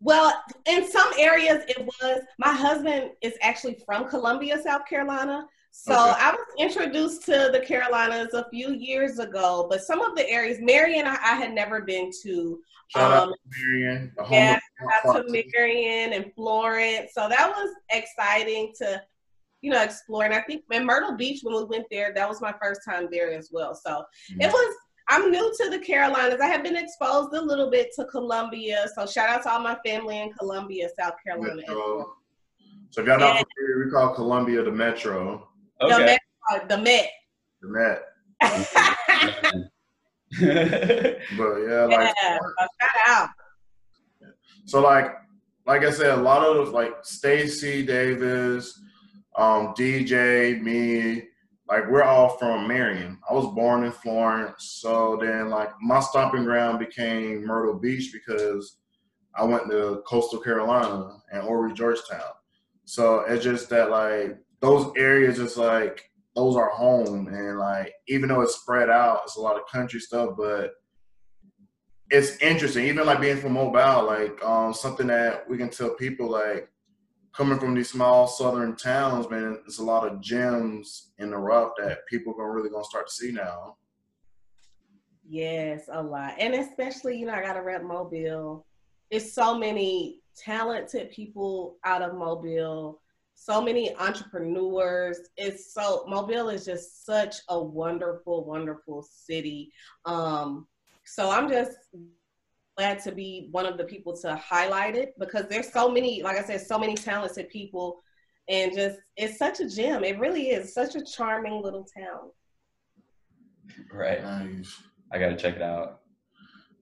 [0.00, 0.34] Well,
[0.66, 2.22] in some areas it was.
[2.40, 5.46] My husband is actually from Columbia, South Carolina.
[5.78, 6.20] So okay.
[6.20, 10.58] I was introduced to the Carolinas a few years ago, but some of the areas,
[10.60, 12.60] Marion, I, I had never been to.
[12.88, 14.12] Shout um, out to Marion.
[14.30, 17.12] Yeah, shout out to Marion and Florence.
[17.14, 19.02] So that was exciting to
[19.62, 20.24] you know, explore.
[20.24, 23.08] And I think in Myrtle Beach, when we went there, that was my first time
[23.10, 23.74] there as well.
[23.74, 24.40] So Mm-hmm.
[24.40, 24.76] it was,
[25.08, 26.40] I'm new to the Carolinas.
[26.40, 28.86] I have been exposed a little bit to Columbia.
[28.94, 31.56] So shout out to all my family in Columbia, South Carolina.
[31.56, 32.14] Metro.
[32.90, 35.48] So if y'all not familiar, we call Columbia the Metro,
[35.80, 36.04] The Okay.
[36.04, 36.20] Met.
[36.50, 37.10] uh, The Met.
[37.60, 38.02] the Met.
[41.38, 43.28] But yeah, like yeah, so shout out.
[44.66, 45.12] So like
[45.66, 48.78] like I said, a lot of those like Stacy Davis,
[49.36, 51.24] um, DJ, me,
[51.68, 53.18] like we're all from Marion.
[53.28, 58.78] I was born in Florence, so then like my stomping ground became Myrtle Beach because
[59.34, 62.20] I went to Coastal Carolina and Horry, Georgetown.
[62.84, 68.28] So it's just that like those areas just like those are home and like even
[68.28, 70.72] though it's spread out, it's a lot of country stuff, but
[72.10, 72.84] it's interesting.
[72.86, 76.68] Even like being from Mobile, like um, something that we can tell people like
[77.34, 81.72] coming from these small southern towns, man, there's a lot of gems in the rough
[81.78, 83.76] that people are really gonna start to see now.
[85.28, 86.34] Yes, a lot.
[86.38, 88.64] And especially, you know, I got to rep Mobile.
[89.10, 93.00] It's so many talented people out of Mobile,
[93.36, 95.20] so many entrepreneurs.
[95.36, 99.70] It's so, Mobile is just such a wonderful, wonderful city.
[100.06, 100.66] Um,
[101.04, 101.76] so I'm just
[102.76, 106.38] glad to be one of the people to highlight it because there's so many, like
[106.38, 108.02] I said, so many talented people.
[108.48, 110.02] And just, it's such a gem.
[110.02, 112.30] It really is such a charming little town.
[113.92, 114.22] right.
[114.22, 114.80] Nice.
[115.12, 116.00] I gotta check it out.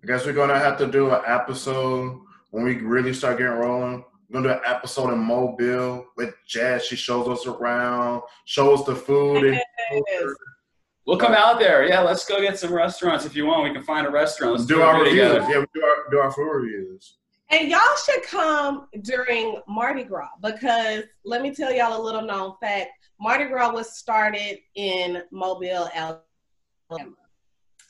[0.02, 4.04] I guess we're gonna have to do an episode when we really start getting rolling.
[4.28, 6.84] We're gonna do an episode in Mobile with Jazz.
[6.84, 9.60] She shows us around, shows us the food and
[11.06, 11.86] We'll come out there.
[11.86, 13.64] Yeah, let's go get some restaurants if you want.
[13.64, 14.54] We can find a restaurant.
[14.54, 15.28] Let's do our reviews.
[15.28, 15.52] together.
[15.52, 17.18] Yeah, we do our, do our food reviews.
[17.50, 22.54] And y'all should come during Mardi Gras because let me tell y'all a little known
[22.58, 22.90] fact.
[23.20, 27.14] Mardi Gras was started in Mobile, Alabama.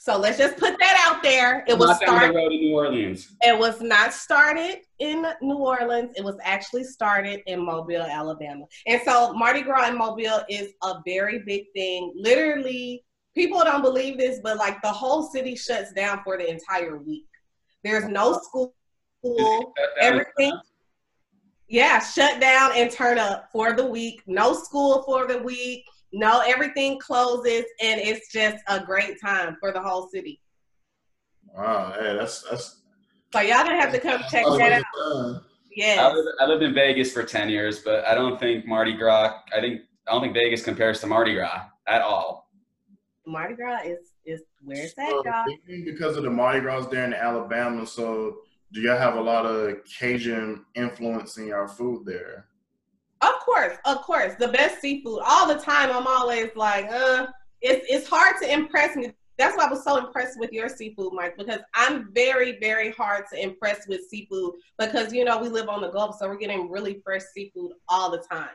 [0.04, 1.64] So let's just put that out there.
[1.66, 2.36] It was Not down the started.
[2.36, 3.34] road in New Orleans.
[3.40, 6.12] It was not started in New Orleans.
[6.14, 8.66] It was actually started in Mobile, Alabama.
[8.86, 12.12] And so Mardi Gras in Mobile is a very big thing.
[12.14, 13.02] Literally,
[13.34, 17.24] people don't believe this, but like the whole city shuts down for the entire week.
[17.82, 18.74] There's no school.
[20.02, 20.52] Everything.
[21.66, 24.20] Yeah, shut down and turn up for the week.
[24.26, 25.86] No school for the week.
[26.16, 30.40] No, everything closes, and it's just a great time for the whole city.
[31.56, 32.82] Wow, hey, that's that's.
[33.32, 34.84] So y'all gonna have to come check that out.
[35.02, 35.42] out.
[35.74, 35.98] Yes.
[35.98, 39.40] I lived, I lived in Vegas for 10 years, but I don't think Mardi Gras,
[39.52, 42.48] I think, I don't think Vegas compares to Mardi Gras at all.
[43.26, 45.44] Mardi Gras is is where it's at, So, y'all.
[45.84, 48.36] because of the Mardi Gras there in Alabama, so
[48.72, 52.46] do y'all have a lot of Cajun influence in your food there?
[53.24, 55.90] Of course, of course, the best seafood all the time.
[55.90, 57.26] I'm always like, uh,
[57.62, 59.12] it's it's hard to impress me.
[59.38, 63.24] That's why I was so impressed with your seafood, Mike, because I'm very, very hard
[63.32, 66.70] to impress with seafood because you know we live on the Gulf, so we're getting
[66.70, 68.50] really fresh seafood all the time.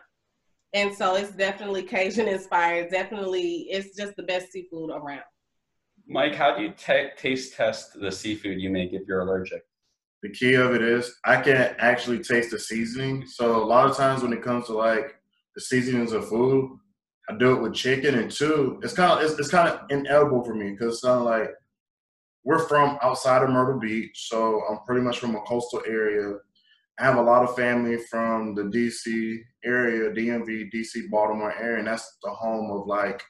[0.74, 2.92] And so it's definitely Cajun inspired.
[2.92, 5.24] Definitely, it's just the best seafood around.
[6.08, 9.64] Mike, how do you ta taste test the seafood you make if you're allergic?
[10.22, 13.26] The key of it is I can't actually taste the seasoning.
[13.26, 15.16] So a lot of times when it comes to like
[15.56, 16.78] the seasonings of food,
[17.30, 18.80] I do it with chicken and two.
[18.84, 21.52] It's kind of it's, it's kind of inedible for me because it's of like
[22.44, 26.36] we're from outside of Myrtle Beach, so I'm pretty much from a coastal area.
[27.00, 31.88] I have a lot of family from the DC area, DMV, DC, Baltimore area, and
[31.88, 33.22] that's the home of like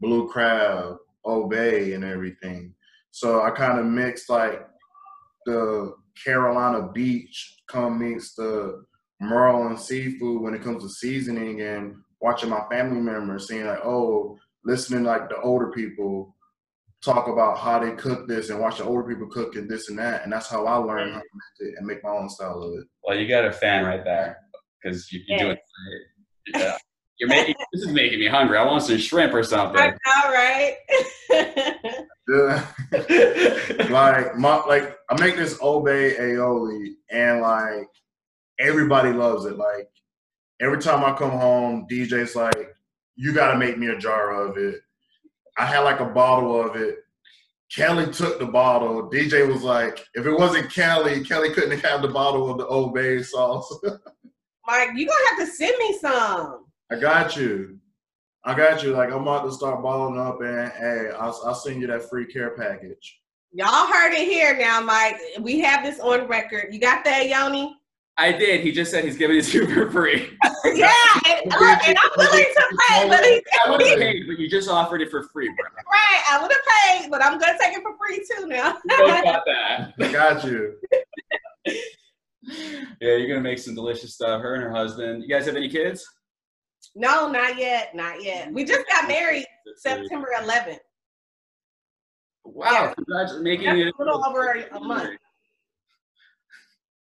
[0.00, 2.74] Blue Crab, Old Bay, and everything.
[3.10, 4.66] So I kind of mix like
[5.46, 8.84] the Carolina beach come meets the
[9.20, 14.38] Maryland seafood when it comes to seasoning and watching my family members seeing like, oh,
[14.64, 16.34] listening like the older people
[17.02, 19.98] talk about how they cook this and watch the older people cook it, this and
[19.98, 20.22] that.
[20.22, 22.78] And that's how I learned how to make it and make my own style of
[22.78, 22.86] it.
[23.04, 24.38] Well, you got a fan right there
[24.82, 26.02] because you, you're doing it.
[26.54, 26.76] Yeah.
[27.18, 28.58] You're making this is making me hungry.
[28.58, 29.80] I want some shrimp or something.
[29.80, 30.76] All right.
[32.28, 32.64] Yeah.
[33.92, 37.88] Like my like I make this Old Bay aioli and like
[38.58, 39.56] everybody loves it.
[39.56, 39.88] Like
[40.60, 42.74] every time I come home, DJ's like,
[43.16, 44.80] you gotta make me a jar of it.
[45.58, 46.98] I had like a bottle of it.
[47.74, 49.10] Kellie took the bottle.
[49.10, 52.66] DJ was like, if it wasn't Kellie, Kellie couldn't have had the bottle of the
[52.66, 53.78] Old Bay sauce.
[54.66, 56.66] Mike, you gonna have to send me some.
[56.90, 57.78] I got you.
[58.44, 58.92] I got you.
[58.92, 62.26] Like I'm about to start balling up, and hey, I'll, I'll send you that free
[62.26, 63.21] care package.
[63.54, 65.20] Y'all heard it here now, Mike.
[65.40, 66.68] We have this on record.
[66.72, 67.76] You got that, Yoni?
[68.16, 68.62] I did.
[68.62, 70.38] He just said he's giving it to you for free.
[70.64, 70.90] yeah,
[71.26, 74.48] and, look, and I'm willing to pay, but he, I would have paid, but you
[74.48, 75.66] just offered it for free, bro.
[75.90, 78.72] right, I would have paid, but I'm gonna take it for free too now.
[78.72, 79.94] Both got that.
[80.00, 80.74] I got you.
[82.44, 84.42] Yeah, you're gonna make some delicious stuff.
[84.42, 85.22] Her and her husband.
[85.22, 86.04] You guys have any kids?
[86.96, 88.52] no, not yet, not yet.
[88.52, 89.46] We just got married
[89.76, 90.80] September 11th.
[92.44, 92.94] Wow!
[93.08, 93.38] Yeah.
[93.40, 95.18] Making Yeah, it a little over a month.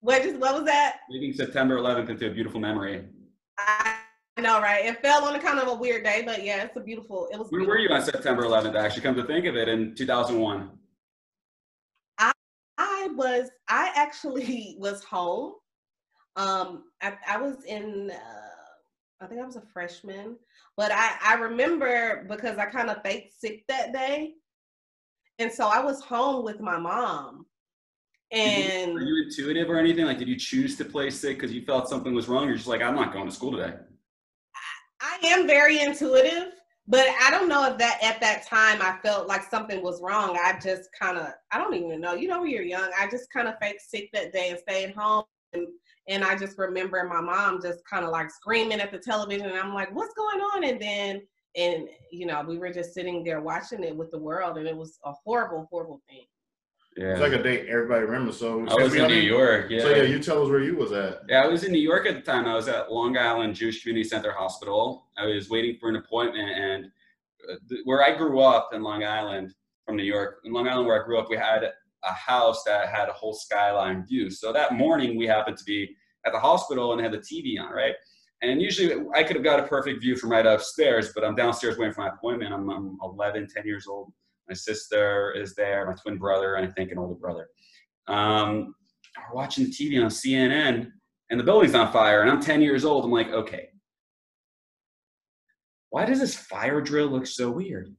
[0.01, 0.97] What just what was that?
[1.09, 3.05] Making September 11th into a beautiful memory.
[3.57, 3.97] I
[4.39, 4.85] know, right?
[4.85, 7.27] It fell on a kind of a weird day, but yeah, it's a beautiful.
[7.31, 7.47] It was.
[7.51, 8.75] Where were you on September 11th?
[8.75, 10.71] Actually, come to think of it, in 2001.
[12.77, 13.49] I was.
[13.67, 15.53] I actually was home.
[16.35, 18.11] Um, I, I was in.
[18.11, 20.35] Uh, I think I was a freshman,
[20.77, 24.33] but I I remember because I kind of faked sick that day,
[25.41, 27.45] and so I was home with my mom,
[28.31, 30.05] and Were you intuitive or anything?
[30.05, 32.47] Like, did you choose to play sick because you felt something was wrong?
[32.47, 33.73] You're just like, I'm not going to school today.
[35.01, 36.53] I am very intuitive,
[36.87, 40.37] but I don't know if that at that time I felt like something was wrong.
[40.41, 42.13] I just kind of, I don't even know.
[42.13, 44.93] You know, when you're young, I just kind of faked sick that day and stayed
[44.95, 45.25] home.
[45.53, 45.67] And,
[46.07, 49.47] and I just remember my mom just kind of like screaming at the television.
[49.47, 50.63] And I'm like, what's going on?
[50.63, 51.21] And then,
[51.55, 54.57] and, you know, we were just sitting there watching it with the world.
[54.57, 56.25] And it was a horrible, horrible thing.
[56.97, 57.11] Yeah.
[57.11, 58.37] It's like a date everybody remembers.
[58.37, 59.67] So I was in New York.
[59.69, 59.81] Yeah.
[59.81, 61.21] So yeah, you tell us where you was at.
[61.29, 62.45] Yeah, I was in New York at the time.
[62.45, 65.07] I was at Long Island Jewish Community Center Hospital.
[65.17, 66.85] I was waiting for an appointment, and
[67.49, 69.53] uh, th- where I grew up in Long Island,
[69.85, 72.87] from New York, in Long Island, where I grew up, we had a house that
[72.87, 74.29] had a whole skyline view.
[74.29, 75.95] So that morning, we happened to be
[76.25, 77.95] at the hospital and had the TV on, right?
[78.41, 81.77] And usually, I could have got a perfect view from right upstairs, but I'm downstairs
[81.77, 82.53] waiting for my appointment.
[82.53, 84.11] I'm, I'm 11, 10 years old.
[84.49, 87.47] My sister is there, my twin brother, and I think an older brother.
[88.07, 88.73] Um,
[89.29, 90.91] we're watching the TV on CNN,
[91.29, 93.05] and the building's on fire, and I'm 10 years old.
[93.05, 93.69] I'm like, okay,
[95.91, 97.95] why does this fire drill look so weird?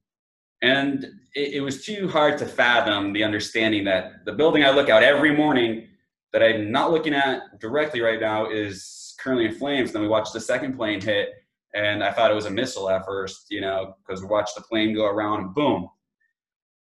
[0.61, 4.89] And it, it was too hard to fathom the understanding that the building I look
[4.89, 5.87] out every morning
[6.33, 9.91] that I'm not looking at directly right now is currently in flames.
[9.91, 11.29] Then we watched the second plane hit,
[11.73, 14.61] and I thought it was a missile at first, you know, because we watched the
[14.61, 15.89] plane go around and boom.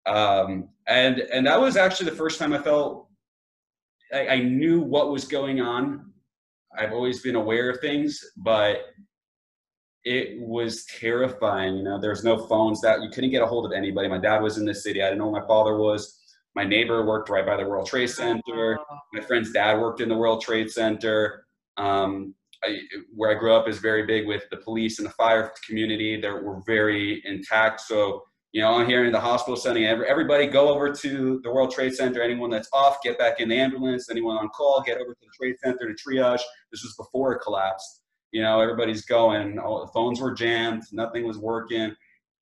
[0.05, 3.07] Um, and and that was actually the first time I felt
[4.13, 6.11] I, I knew what was going on.
[6.77, 8.85] I've always been aware of things, but
[10.03, 11.77] it was terrifying.
[11.77, 14.07] You know, there's no phones that you couldn't get a hold of anybody.
[14.07, 15.01] My dad was in the city.
[15.01, 16.17] I didn't know who my father was.
[16.55, 18.79] My neighbor worked right by the World Trade Center.
[19.13, 21.45] My friend's dad worked in the World Trade Center.
[21.79, 22.79] Um, I,
[23.15, 26.19] where I grew up is very big with the police and the fire community.
[26.19, 27.81] They were very intact.
[27.81, 29.85] So, you know, I'm here in the hospital setting.
[29.85, 32.21] Everybody go over to the World Trade Center.
[32.21, 34.09] Anyone that's off, get back in the ambulance.
[34.09, 36.41] Anyone on call, get over to the Trade Center to triage.
[36.71, 38.01] This was before it collapsed.
[38.31, 39.57] You know, everybody's going.
[39.57, 40.83] All the phones were jammed.
[40.91, 41.95] Nothing was working.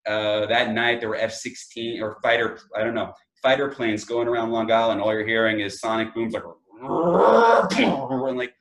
[0.08, 2.60] Uh, that night there were F-16 or fighter.
[2.76, 5.02] I don't know fighter planes going around Long Island.
[5.02, 6.44] All you're hearing is sonic booms like,
[6.82, 8.54] and like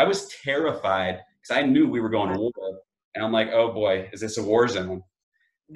[0.00, 2.52] I was terrified because I knew we were going to war,
[3.14, 5.02] and I'm like, oh boy, is this a war zone?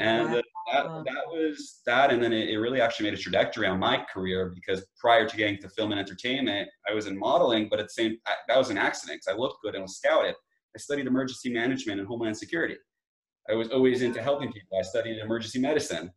[0.01, 3.67] And uh, that, that was that, and then it, it really actually made a trajectory
[3.67, 7.69] on my career because prior to getting to film and entertainment, I was in modeling,
[7.69, 9.99] but at the same I, that was an accident because I looked good and was
[9.99, 10.35] scouted.
[10.75, 12.77] I studied emergency management and homeland security.
[13.51, 14.79] I was always into helping people.
[14.79, 16.11] I studied emergency medicine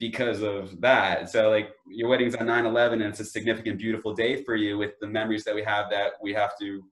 [0.00, 1.30] because of that.
[1.30, 4.94] So like your wedding's on 9-11 and it's a significant, beautiful day for you with
[5.00, 6.82] the memories that we have that we have to,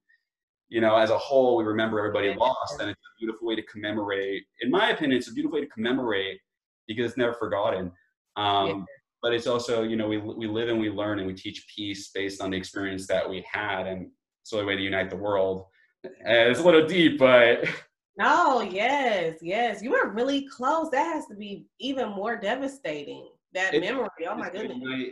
[0.73, 2.81] you know, as a whole, we remember everybody lost.
[2.81, 4.43] And it's a beautiful way to commemorate.
[4.63, 6.41] In my opinion, it's a beautiful way to commemorate
[6.89, 7.93] because it's never forgotten.
[8.37, 8.85] Um, yeah.
[9.21, 12.11] But it's also, you know, we, we live and we learn and we teach peace
[12.15, 13.87] based on the experience that we had.
[13.87, 14.09] And
[14.41, 15.67] it's the only way to unite the world.
[16.05, 17.69] And it's a little deep, but
[18.17, 19.83] no, yes, yes.
[19.83, 20.89] You were really close.
[20.91, 23.29] That has to be even more devastating.
[23.53, 24.09] That it, memory.
[24.27, 24.79] Oh my goodness.
[24.81, 25.11] My,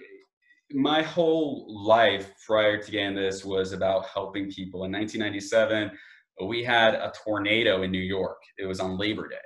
[0.73, 4.85] my whole life prior to getting this was about helping people.
[4.85, 5.91] In 1997,
[6.47, 8.39] we had a tornado in New York.
[8.59, 9.37] It was on Labor Day.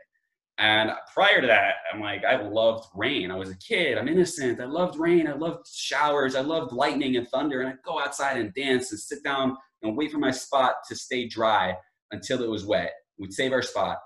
[0.59, 3.31] And prior to that, I'm like, I loved rain.
[3.31, 3.99] I was a kid.
[3.99, 4.61] I'm innocent.
[4.61, 5.27] I loved rain.
[5.27, 6.37] I loved showers.
[6.37, 7.61] I loved lightning and thunder.
[7.61, 10.95] And I'd go outside and dance and sit down and wait for my spot to
[10.95, 11.75] stay dry
[12.13, 12.93] until it was wet.
[13.19, 13.99] We'd save our spot.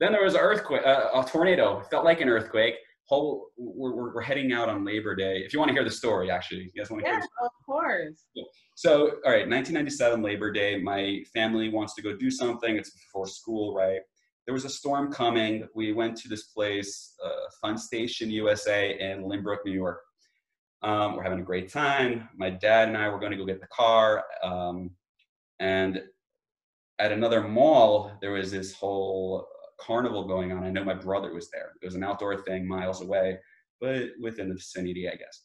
[0.00, 1.78] Then there was an earthquake, uh, a tornado.
[1.78, 2.74] It felt like an earthquake.
[3.06, 5.42] Whole, we're, we're, we're, heading out on Labor Day.
[5.44, 7.28] If you want to hear the story, actually, you guys want to yeah, hear?
[7.42, 8.24] of course.
[8.76, 10.78] So, all right, 1997 Labor Day.
[10.78, 12.76] My family wants to go do something.
[12.76, 14.00] It's before school, right?
[14.46, 15.68] There was a storm coming.
[15.74, 20.00] We went to this place, uh, Fun Station USA in Lynbrook, New York.
[20.82, 22.28] Um, we're having a great time.
[22.36, 24.24] My dad and I were going to go get the car.
[24.42, 24.90] Um,
[25.60, 26.02] And
[26.98, 29.46] at another mall, there was this whole
[29.80, 30.64] carnival going on.
[30.64, 31.72] I know my brother was there.
[31.82, 33.38] It was an outdoor thing miles away,
[33.80, 35.42] but within the vicinity, I guess.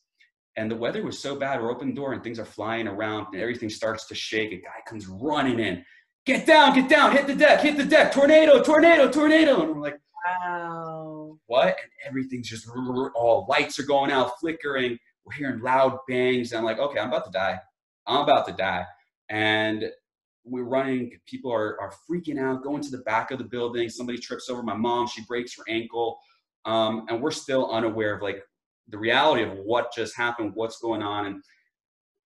[0.58, 1.62] And the weather was so bad.
[1.62, 4.52] We're open the door and things are flying around and everything starts to shake.
[4.52, 5.86] A guy comes running in.
[6.26, 9.62] Get down, get down, hit the deck, hit the deck, tornado, tornado, tornado.
[9.62, 11.38] And we're like, wow.
[11.48, 11.68] What?
[11.68, 12.68] And everything's just
[13.16, 14.98] all lights are going out, flickering.
[15.24, 16.52] We're hearing loud bangs.
[16.52, 17.60] And I'm like, okay, I'm about to die.
[18.06, 18.86] I'm about to die.
[19.30, 19.86] And
[20.50, 21.12] we're running.
[21.26, 23.90] People are, are freaking out, going to the back of the building.
[23.90, 25.08] Somebody trips over my mom.
[25.08, 26.20] She breaks her ankle.
[26.66, 28.44] Um, and we're still unaware of like
[28.90, 31.26] the reality of what just happened, what's going on.
[31.28, 31.44] And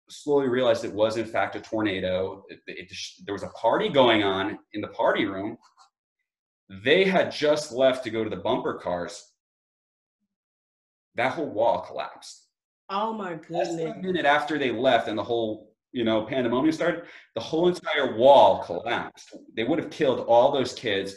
[0.10, 2.44] slowly realized it was in fact a tornado.
[2.50, 2.92] It, it,
[3.26, 5.58] there was a party going on in the party room.
[6.84, 9.32] They had just left to go to the bumper cars.
[11.16, 12.48] That whole wall collapsed.
[12.90, 13.80] Oh my goodness!
[13.80, 17.04] a minute after they left, and the whole you know pandemonium started,
[17.36, 19.36] the whole entire wall collapsed.
[19.56, 21.16] They would have killed all those kids.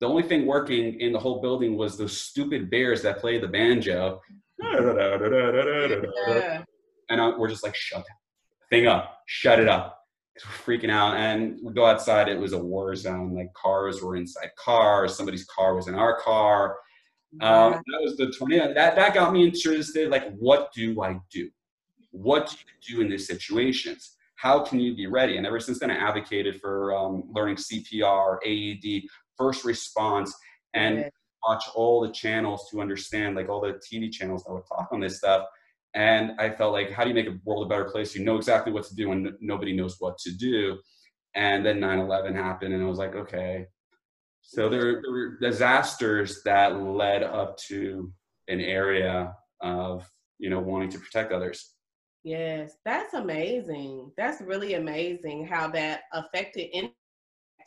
[0.00, 3.48] The only thing working in the whole building was those stupid bears that play the
[3.48, 4.20] banjo.
[4.58, 6.62] Yeah.
[7.10, 8.16] And I, we're just like, shut that
[8.70, 10.00] thing up, shut it up.
[10.66, 11.16] We're freaking out.
[11.16, 13.34] And we go outside, it was a war zone.
[13.34, 16.76] Like cars were inside cars, somebody's car was in our car.
[17.40, 18.74] Um, that was the tornado.
[18.74, 20.10] That, that got me interested.
[20.10, 21.50] Like, what do I do?
[22.10, 24.13] What do you do in these situations?
[24.36, 25.36] How can you be ready?
[25.36, 29.02] And ever since then, I advocated for um, learning CPR, AED,
[29.36, 30.34] first response,
[30.74, 31.10] and
[31.46, 35.00] watch all the channels to understand, like all the TV channels that would talk on
[35.00, 35.46] this stuff
[35.94, 38.14] and I felt like, how do you make a world a better place?
[38.14, 40.78] You know exactly what to do, and nobody knows what to do.
[41.36, 43.66] And then 9 11 happened, and I was like, okay.
[44.42, 48.12] So there, there were disasters that led up to
[48.48, 50.08] an area of,
[50.38, 51.73] you know, wanting to protect others.
[52.24, 54.10] Yes, that's amazing.
[54.16, 56.96] That's really amazing how that affected impacted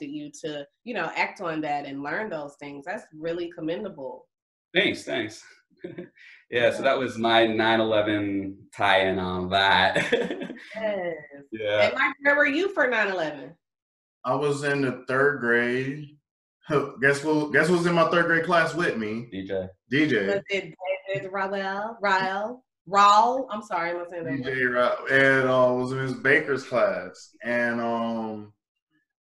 [0.01, 2.85] you to, you know, act on that and learn those things.
[2.85, 4.27] That's really commendable.
[4.73, 5.43] Thanks, thanks.
[6.49, 9.95] yeah, so that was my 9/11 tie-in on that.
[10.75, 11.15] yes.
[11.51, 11.81] Yeah.
[11.83, 13.53] And Mike, where were you for 9/11?
[14.25, 16.17] I was in the third grade.
[17.01, 17.53] Guess who?
[17.53, 19.29] Guess who was in my third grade class with me?
[19.31, 19.67] DJ.
[19.93, 20.27] DJ.
[20.27, 20.73] Was it
[21.07, 21.95] David Raul?
[22.03, 22.61] Raul?
[22.87, 23.47] Raul?
[23.51, 24.33] I'm sorry, I'm not saying that.
[24.33, 28.53] DJ Raul, and uh, was in Miss Baker's class, and um,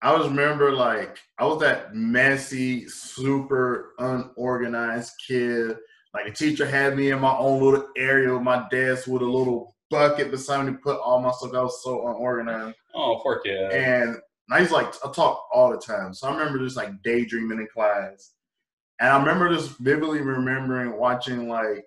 [0.03, 5.77] I was remember like I was that messy, super unorganized kid
[6.15, 9.27] like the teacher had me in my own little area with my desk with a
[9.27, 11.55] little bucket beside me to put all my stuff.
[11.55, 12.77] I was so unorganized.
[12.95, 13.73] Oh, poor kid.
[13.73, 14.17] And
[14.51, 16.13] I used like I talk all the time.
[16.13, 18.33] So I remember just like daydreaming in class.
[19.01, 21.85] And I remember just vividly remembering watching like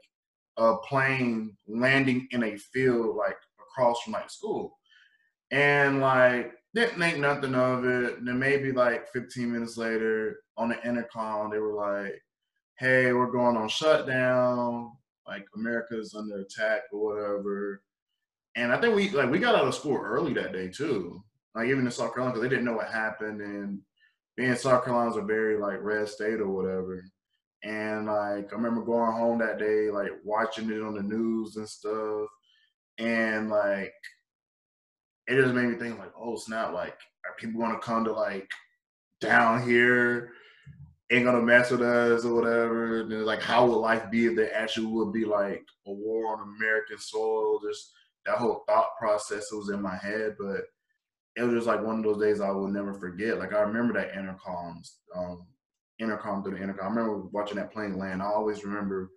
[0.58, 4.78] a plane landing in a field like across from like school.
[5.51, 8.18] And like didn't think nothing of it.
[8.18, 12.22] And then maybe like 15 minutes later on the intercom, they were like,
[12.78, 14.91] hey, we're going on shutdown,
[15.28, 17.82] like America's under attack or whatever.
[18.56, 21.24] And I think we like we got out of school early that day too.
[21.53, 23.80] Like even in South Carolina, because they didn't know what happened, and
[24.36, 27.06] being South Carolina's a very like red state or whatever.
[27.66, 31.68] And like I remember going home that day, like watching it on the news and
[31.68, 32.28] stuff,
[32.99, 33.93] and like
[35.28, 38.49] it just made me think like, oh snap, like are people gonna come to like
[39.20, 40.32] down here
[41.11, 43.01] ain't gonna mess with us or whatever.
[43.01, 46.55] And like, how would life be if there actually would be like a war on
[46.55, 47.59] American soil?
[47.68, 47.93] Just
[48.26, 50.61] that whole thought process was in my head, but
[51.36, 53.39] it was just like one of those days I will never forget.
[53.39, 55.45] Like I remember that intercoms um,
[55.99, 56.85] intercom through the intercom.
[56.85, 58.21] I remember watching that plane land.
[58.21, 59.11] I always remember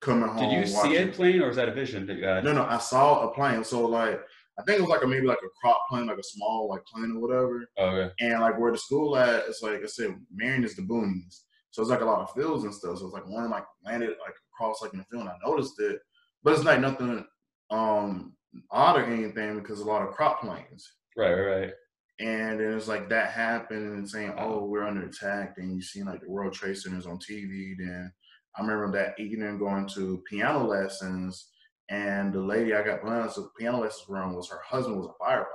[0.00, 0.50] coming home.
[0.50, 2.44] Did you see a plane, or is that a vision that you had?
[2.44, 3.64] No, no, I saw a plane.
[3.64, 4.20] So like
[4.58, 6.84] I think it was like a maybe like a crop plane, like a small like
[6.86, 7.68] plane or whatever.
[7.78, 8.12] Okay.
[8.20, 11.40] And like where the school at, it's like I said, Marion is the boonies.
[11.70, 12.98] So it's like a lot of fields and stuff.
[12.98, 15.80] So it's like one like landed like across like in the field and I noticed
[15.80, 15.98] it.
[16.44, 17.24] But it's like nothing
[17.70, 18.34] um
[18.70, 20.88] odd or anything because a lot of crop planes.
[21.16, 21.72] Right, right,
[22.20, 26.02] And then it's like that happened and saying, Oh, we're under attack and you see
[26.02, 27.74] like the World Trade Centers on TV.
[27.76, 28.12] Then
[28.56, 31.50] I remember that evening going to piano lessons
[31.90, 35.22] and the lady I got piano, so piano lessons from was her husband was a
[35.22, 35.46] firefighter.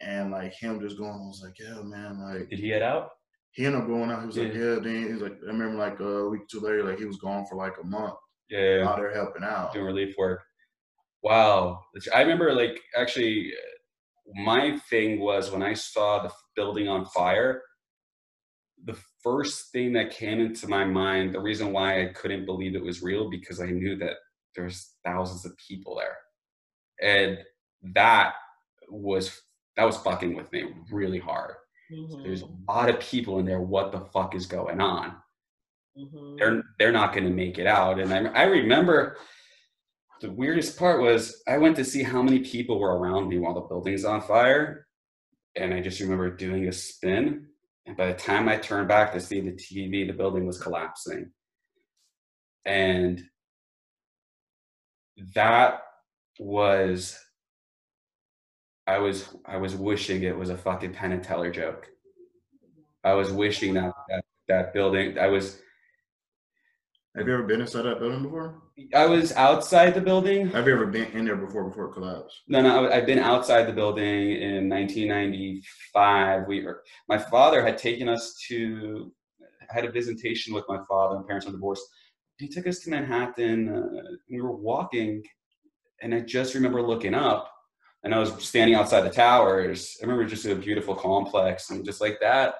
[0.00, 2.48] And like him just going, I was like, yeah, man, like.
[2.48, 3.10] Did he get out?
[3.52, 4.20] He ended up going out.
[4.20, 4.44] He was yeah.
[4.44, 4.74] like, yeah.
[4.82, 7.46] Then he's like, I remember like a week or two later, like he was gone
[7.46, 8.14] for like a month.
[8.50, 8.84] Yeah.
[8.86, 9.72] Out there helping out.
[9.72, 10.42] Doing relief work.
[11.22, 11.80] Wow.
[12.14, 13.52] I remember like actually,
[14.34, 17.62] my thing was when I saw the building on fire.
[18.84, 22.84] The first thing that came into my mind, the reason why I couldn't believe it
[22.84, 24.14] was real, because I knew that
[24.54, 26.16] there's thousands of people there
[27.00, 27.38] and
[27.94, 28.34] that
[28.88, 29.40] was
[29.76, 31.54] that was fucking with me really hard.
[31.92, 32.24] Mhm.
[32.24, 33.60] There's a lot of people in there.
[33.60, 35.16] What the fuck is going on?
[35.96, 36.38] Mhm.
[36.38, 38.00] They're they're not going to make it out.
[38.00, 39.16] And I I remember
[40.20, 43.54] the weirdest part was I went to see how many people were around me while
[43.54, 44.86] the building's on fire,
[45.56, 47.46] and I just remember doing a spin.
[47.86, 51.30] And by the time I turned back to see the TV, the building was collapsing.
[52.64, 53.22] And
[55.34, 55.82] that
[56.38, 57.18] was
[58.86, 61.88] I was I was wishing it was a fucking Penn and Teller joke.
[63.04, 65.60] I was wishing that that, that building I was
[67.16, 68.62] Have you ever been inside that building before?
[68.94, 70.48] I was outside the building.
[70.50, 72.42] Have you ever been in there before before it collapsed?
[72.48, 76.46] No, no, I- I've been outside the building in 1995.
[76.46, 79.12] We were, my father had taken us to,
[79.68, 81.18] had a visitation with my father.
[81.18, 81.82] My parents were divorced.
[82.38, 83.68] He took us to Manhattan.
[83.68, 85.22] Uh, we were walking,
[86.02, 87.50] and I just remember looking up,
[88.04, 89.96] and I was standing outside the towers.
[90.00, 92.54] I remember just a beautiful complex, and just like that.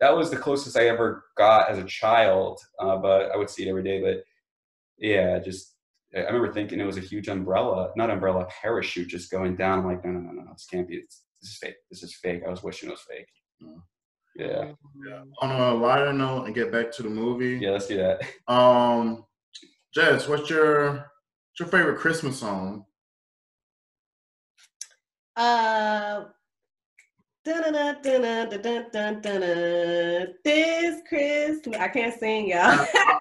[0.00, 2.60] That was the closest I ever got as a child.
[2.78, 4.00] Uh, but I would see it every day.
[4.00, 4.22] But
[4.98, 5.74] yeah, just
[6.14, 9.80] I I remember thinking it was a huge umbrella, not umbrella, parachute just going down.
[9.80, 11.00] I'm like, no, no, no, no, no, this can't be.
[11.00, 11.76] This, this is fake.
[11.90, 12.42] This is fake.
[12.46, 13.26] I was wishing it was fake.
[13.62, 13.82] Mm.
[14.36, 15.30] Yeah, Mhm.
[15.42, 17.58] On a lighter note, and get back to the movie.
[17.58, 17.70] yeah.
[17.70, 18.22] Let's do that.
[18.48, 19.24] Um,
[19.94, 22.84] Jess, what's your what's your favorite Christmas song?
[25.36, 26.24] Uh.
[30.44, 32.86] This Christmas, I can't sing, y'all.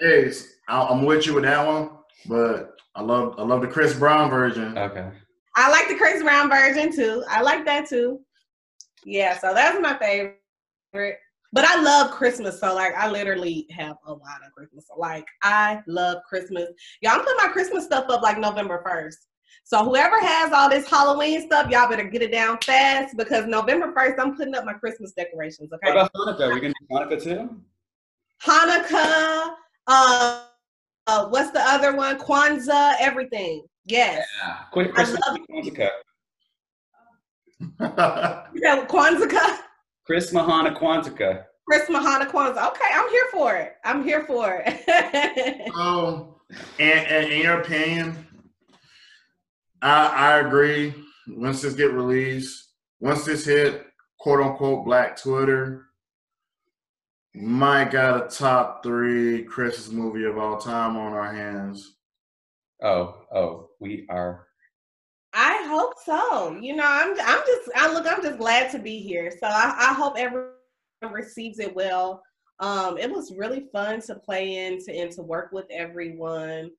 [0.00, 0.32] Hey,
[0.68, 1.90] I- I'm with you with that one,
[2.26, 4.76] but I love I love the Chris Brown version.
[4.76, 5.08] Okay.
[5.56, 7.24] I like the Chris Brown version too.
[7.28, 8.20] I like that too.
[9.04, 11.18] Yeah, so that's my favorite.
[11.52, 14.86] But I love Christmas, so like I literally have a lot of Christmas.
[14.96, 16.68] Like I love Christmas.
[17.00, 19.16] Y'all, I'm putting my Christmas stuff up like November 1st.
[19.64, 23.92] So whoever has all this Halloween stuff, y'all better get it down fast because November
[23.92, 25.72] 1st, I'm putting up my Christmas decorations.
[25.72, 25.92] Okay.
[25.92, 26.50] What about Hanukkah?
[26.50, 27.60] Are we gonna do Hanukkah too?
[28.44, 29.50] Hanukkah,
[29.86, 30.44] uh,
[31.06, 32.18] uh, what's the other one?
[32.18, 33.64] Kwanzaa, everything.
[33.86, 34.26] Yes.
[34.42, 34.56] Yeah.
[34.72, 35.90] Quick, I Christmas love- Hanukkah.
[38.54, 39.58] Yeah, Kwanzaa.
[40.06, 41.44] Chris Mahana Kwanzaa.
[41.68, 42.68] Chris Mahana Kwanzaa.
[42.68, 43.76] Okay, I'm here for it.
[43.84, 45.70] I'm here for it.
[45.74, 46.40] so,
[46.78, 48.26] and, and in your opinion,
[49.82, 50.94] I I agree.
[51.28, 52.70] Once this get released,
[53.00, 53.86] once this hit
[54.18, 55.86] quote unquote Black Twitter,
[57.34, 61.96] might got a top three Christmas movie of all time on our hands.
[62.82, 64.46] Oh, oh, we are.
[65.32, 66.58] I hope so.
[66.60, 69.30] You know, I'm I'm just I look, I'm just glad to be here.
[69.30, 70.50] So I, I hope everyone
[71.10, 72.22] receives it well.
[72.58, 76.72] Um, it was really fun to play in to and to work with everyone.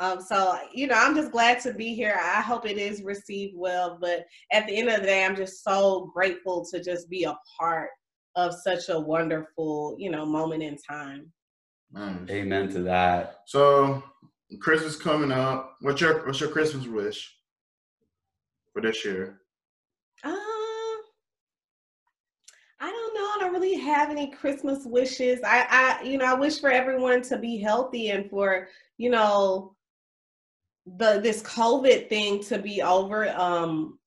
[0.00, 2.18] Um, so you know, I'm just glad to be here.
[2.20, 3.98] I hope it is received well.
[4.00, 7.38] But at the end of the day, I'm just so grateful to just be a
[7.58, 7.90] part
[8.34, 11.32] of such a wonderful, you know, moment in time.
[11.92, 12.30] Nice.
[12.30, 13.40] Amen to that.
[13.46, 14.02] So
[14.60, 15.76] Christmas coming up.
[15.80, 17.34] What's your what's your Christmas wish
[18.72, 19.40] for this year?
[20.24, 20.32] Um,
[22.80, 23.20] I don't know.
[23.20, 25.40] I don't really have any Christmas wishes.
[25.44, 28.68] I, I, you know, I wish for everyone to be healthy and for,
[28.98, 29.76] you know,
[30.86, 33.28] the this COVID thing to be over.
[33.30, 33.98] Um,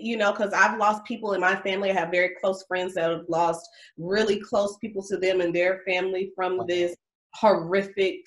[0.00, 1.90] you know, because I've lost people in my family.
[1.90, 3.68] I have very close friends that have lost
[3.98, 6.94] really close people to them and their family from this
[7.34, 8.20] horrific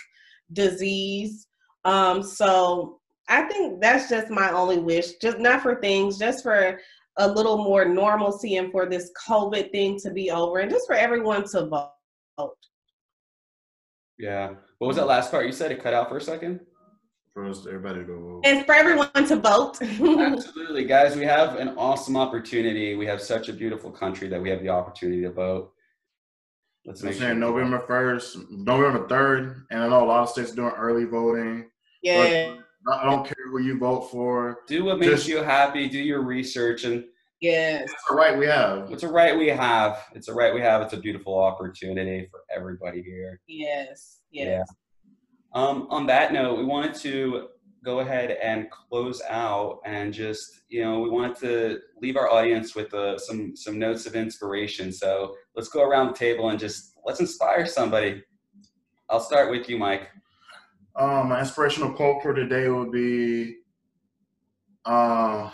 [0.53, 1.47] disease.
[1.86, 6.80] Um, so I think that's just my only wish, just not for things, just for
[7.17, 10.95] a little more normalcy and for this COVID thing to be over and just for
[10.95, 12.55] everyone to vote.
[14.17, 14.53] Yeah.
[14.80, 15.45] What was that last part?
[15.45, 16.61] You said it cut out for a second.
[17.39, 18.41] For us, everybody to vote.
[18.43, 19.81] And for everyone to vote.
[19.81, 21.15] Absolutely, guys.
[21.15, 22.95] We have an awesome opportunity.
[22.95, 25.71] We have such a beautiful country that we have the opportunity to vote.
[26.85, 27.39] Let's I'm make saying sure.
[27.39, 31.69] November first, November third, and I know a lot of states doing early voting.
[32.03, 32.55] yeah.
[32.91, 34.59] I don't care who you vote for.
[34.67, 35.87] Do what makes Just- you happy.
[35.87, 37.05] Do your research, and
[37.39, 37.83] Yes.
[37.89, 38.91] It's the right we have.
[38.91, 39.97] it's a right we have.
[40.13, 40.81] It's a right we have.
[40.81, 43.39] It's a beautiful opportunity for everybody here.
[43.47, 44.19] Yes.
[44.29, 44.63] Yeah.
[45.53, 45.61] Yes.
[45.61, 47.49] Um, on that note, we wanted to
[47.83, 52.75] go ahead and close out, and just you know, we wanted to leave our audience
[52.75, 54.91] with uh, some some notes of inspiration.
[54.91, 58.23] So let's go around the table and just let's inspire somebody.
[59.09, 60.09] I'll start with you, Mike.
[60.95, 63.57] Um, my inspirational quote for today would be,
[64.85, 65.49] uh,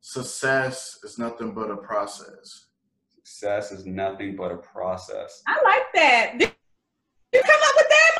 [0.00, 2.66] "Success is nothing but a process."
[3.24, 5.42] Success is nothing but a process.
[5.46, 6.38] I like that.
[6.38, 6.52] Did
[7.34, 8.18] you come up with that?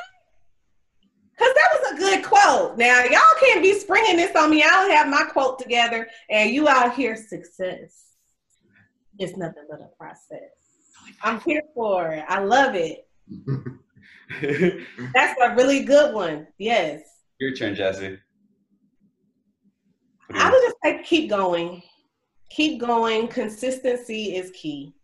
[1.31, 2.79] Because that was a good quote.
[2.79, 4.63] Now, y'all can't be springing this on me.
[4.63, 8.15] I don't have my quote together, and you out here success.
[9.19, 10.51] It's nothing but a process.
[11.23, 12.25] I'm here for it.
[12.29, 13.09] I love it.
[15.15, 16.47] That's a really good one.
[16.59, 17.03] Yes.
[17.41, 18.19] Your turn, Jesse.
[20.35, 21.83] I would just say keep going.
[22.51, 23.29] Keep going.
[23.29, 24.95] Consistency is key.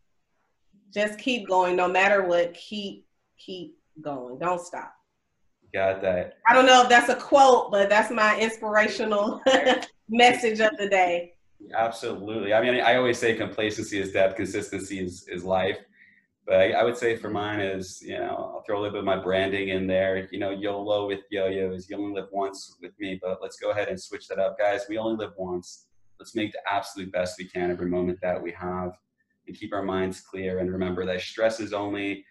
[0.92, 2.54] Just keep going no matter what.
[2.54, 3.06] Keep
[3.38, 4.38] keep going.
[4.38, 4.94] Don't stop.
[5.74, 6.34] Got that.
[6.46, 9.42] I don't know if that's a quote, but that's my inspirational
[10.08, 11.34] message of the day.
[11.76, 12.54] Absolutely.
[12.54, 15.78] I mean, I always say complacency is death, consistency is, is life.
[16.46, 18.98] But I, I, would say for mine is, you know, I'll throw a little bit
[19.00, 20.28] of my branding in there.
[20.30, 23.70] You know, YOLO with Yo-Yo is you only live once with me, but let's go
[23.70, 24.56] ahead and switch that up.
[24.56, 25.86] Guys, we only live once.
[26.20, 28.92] Let's make the absolute best we can every moment that we have
[29.48, 32.24] and keep our minds clear and remember that stress is only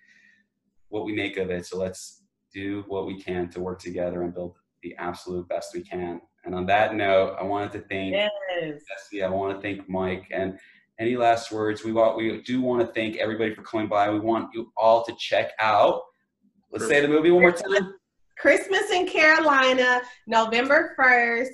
[0.87, 1.65] what we make of it.
[1.65, 2.22] So let's
[2.53, 6.21] do what we can to work together and build the absolute best we can.
[6.45, 8.31] And on that note, I wanted to thank yes.
[8.61, 10.59] Jesse, I want to thank Mike and
[10.99, 11.83] any last words?
[11.83, 14.09] We want we do want to thank everybody for coming by.
[14.09, 16.01] We want you all to check out.
[16.71, 17.93] Let's say the movie one more time.
[18.37, 21.49] Christmas in Carolina, November 1st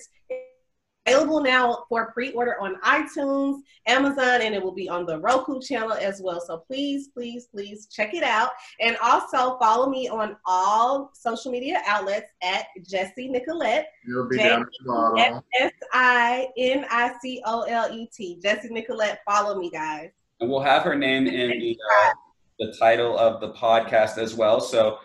[1.09, 5.93] available now for pre-order on iTunes, Amazon, and it will be on the Roku channel
[5.93, 6.41] as well.
[6.45, 8.51] So please, please, please check it out.
[8.79, 13.87] And also follow me on all social media outlets at Jessie Nicolette.
[14.05, 15.43] You'll be down tomorrow.
[15.59, 16.59] S-I-N-I-C-O-L-E-T.
[18.41, 19.19] Jessie Nicolette.
[19.25, 20.11] Follow me, guys.
[20.39, 22.11] And we'll have her name in the, uh,
[22.59, 24.61] the title of the podcast as well.
[24.61, 24.99] So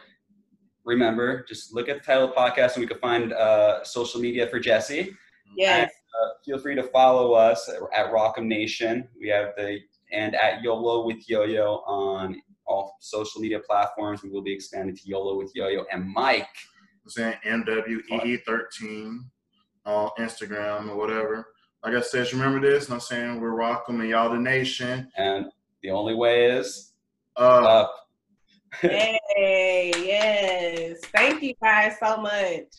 [0.84, 4.20] remember, just look at the title of the podcast and we can find uh, social
[4.20, 5.16] media for Jesse.
[5.56, 5.80] Yes.
[5.80, 9.08] And, uh, feel free to follow us at Rockham Nation.
[9.18, 9.80] We have the
[10.12, 14.22] and at YOLO with Yo-Yo on all social media platforms.
[14.22, 16.46] We will be expanding to YOLO with Yo-Yo and Mike.
[17.04, 19.24] I'm saying MWEE13
[19.86, 21.48] on Instagram or whatever.
[21.84, 22.88] Like I said, remember this.
[22.90, 25.10] I'm saying we're Rockham and y'all the nation.
[25.16, 25.46] And
[25.82, 26.92] the only way is
[27.36, 27.94] uh, up.
[28.80, 29.18] hey,
[29.98, 31.00] yes.
[31.14, 32.72] Thank you guys so much.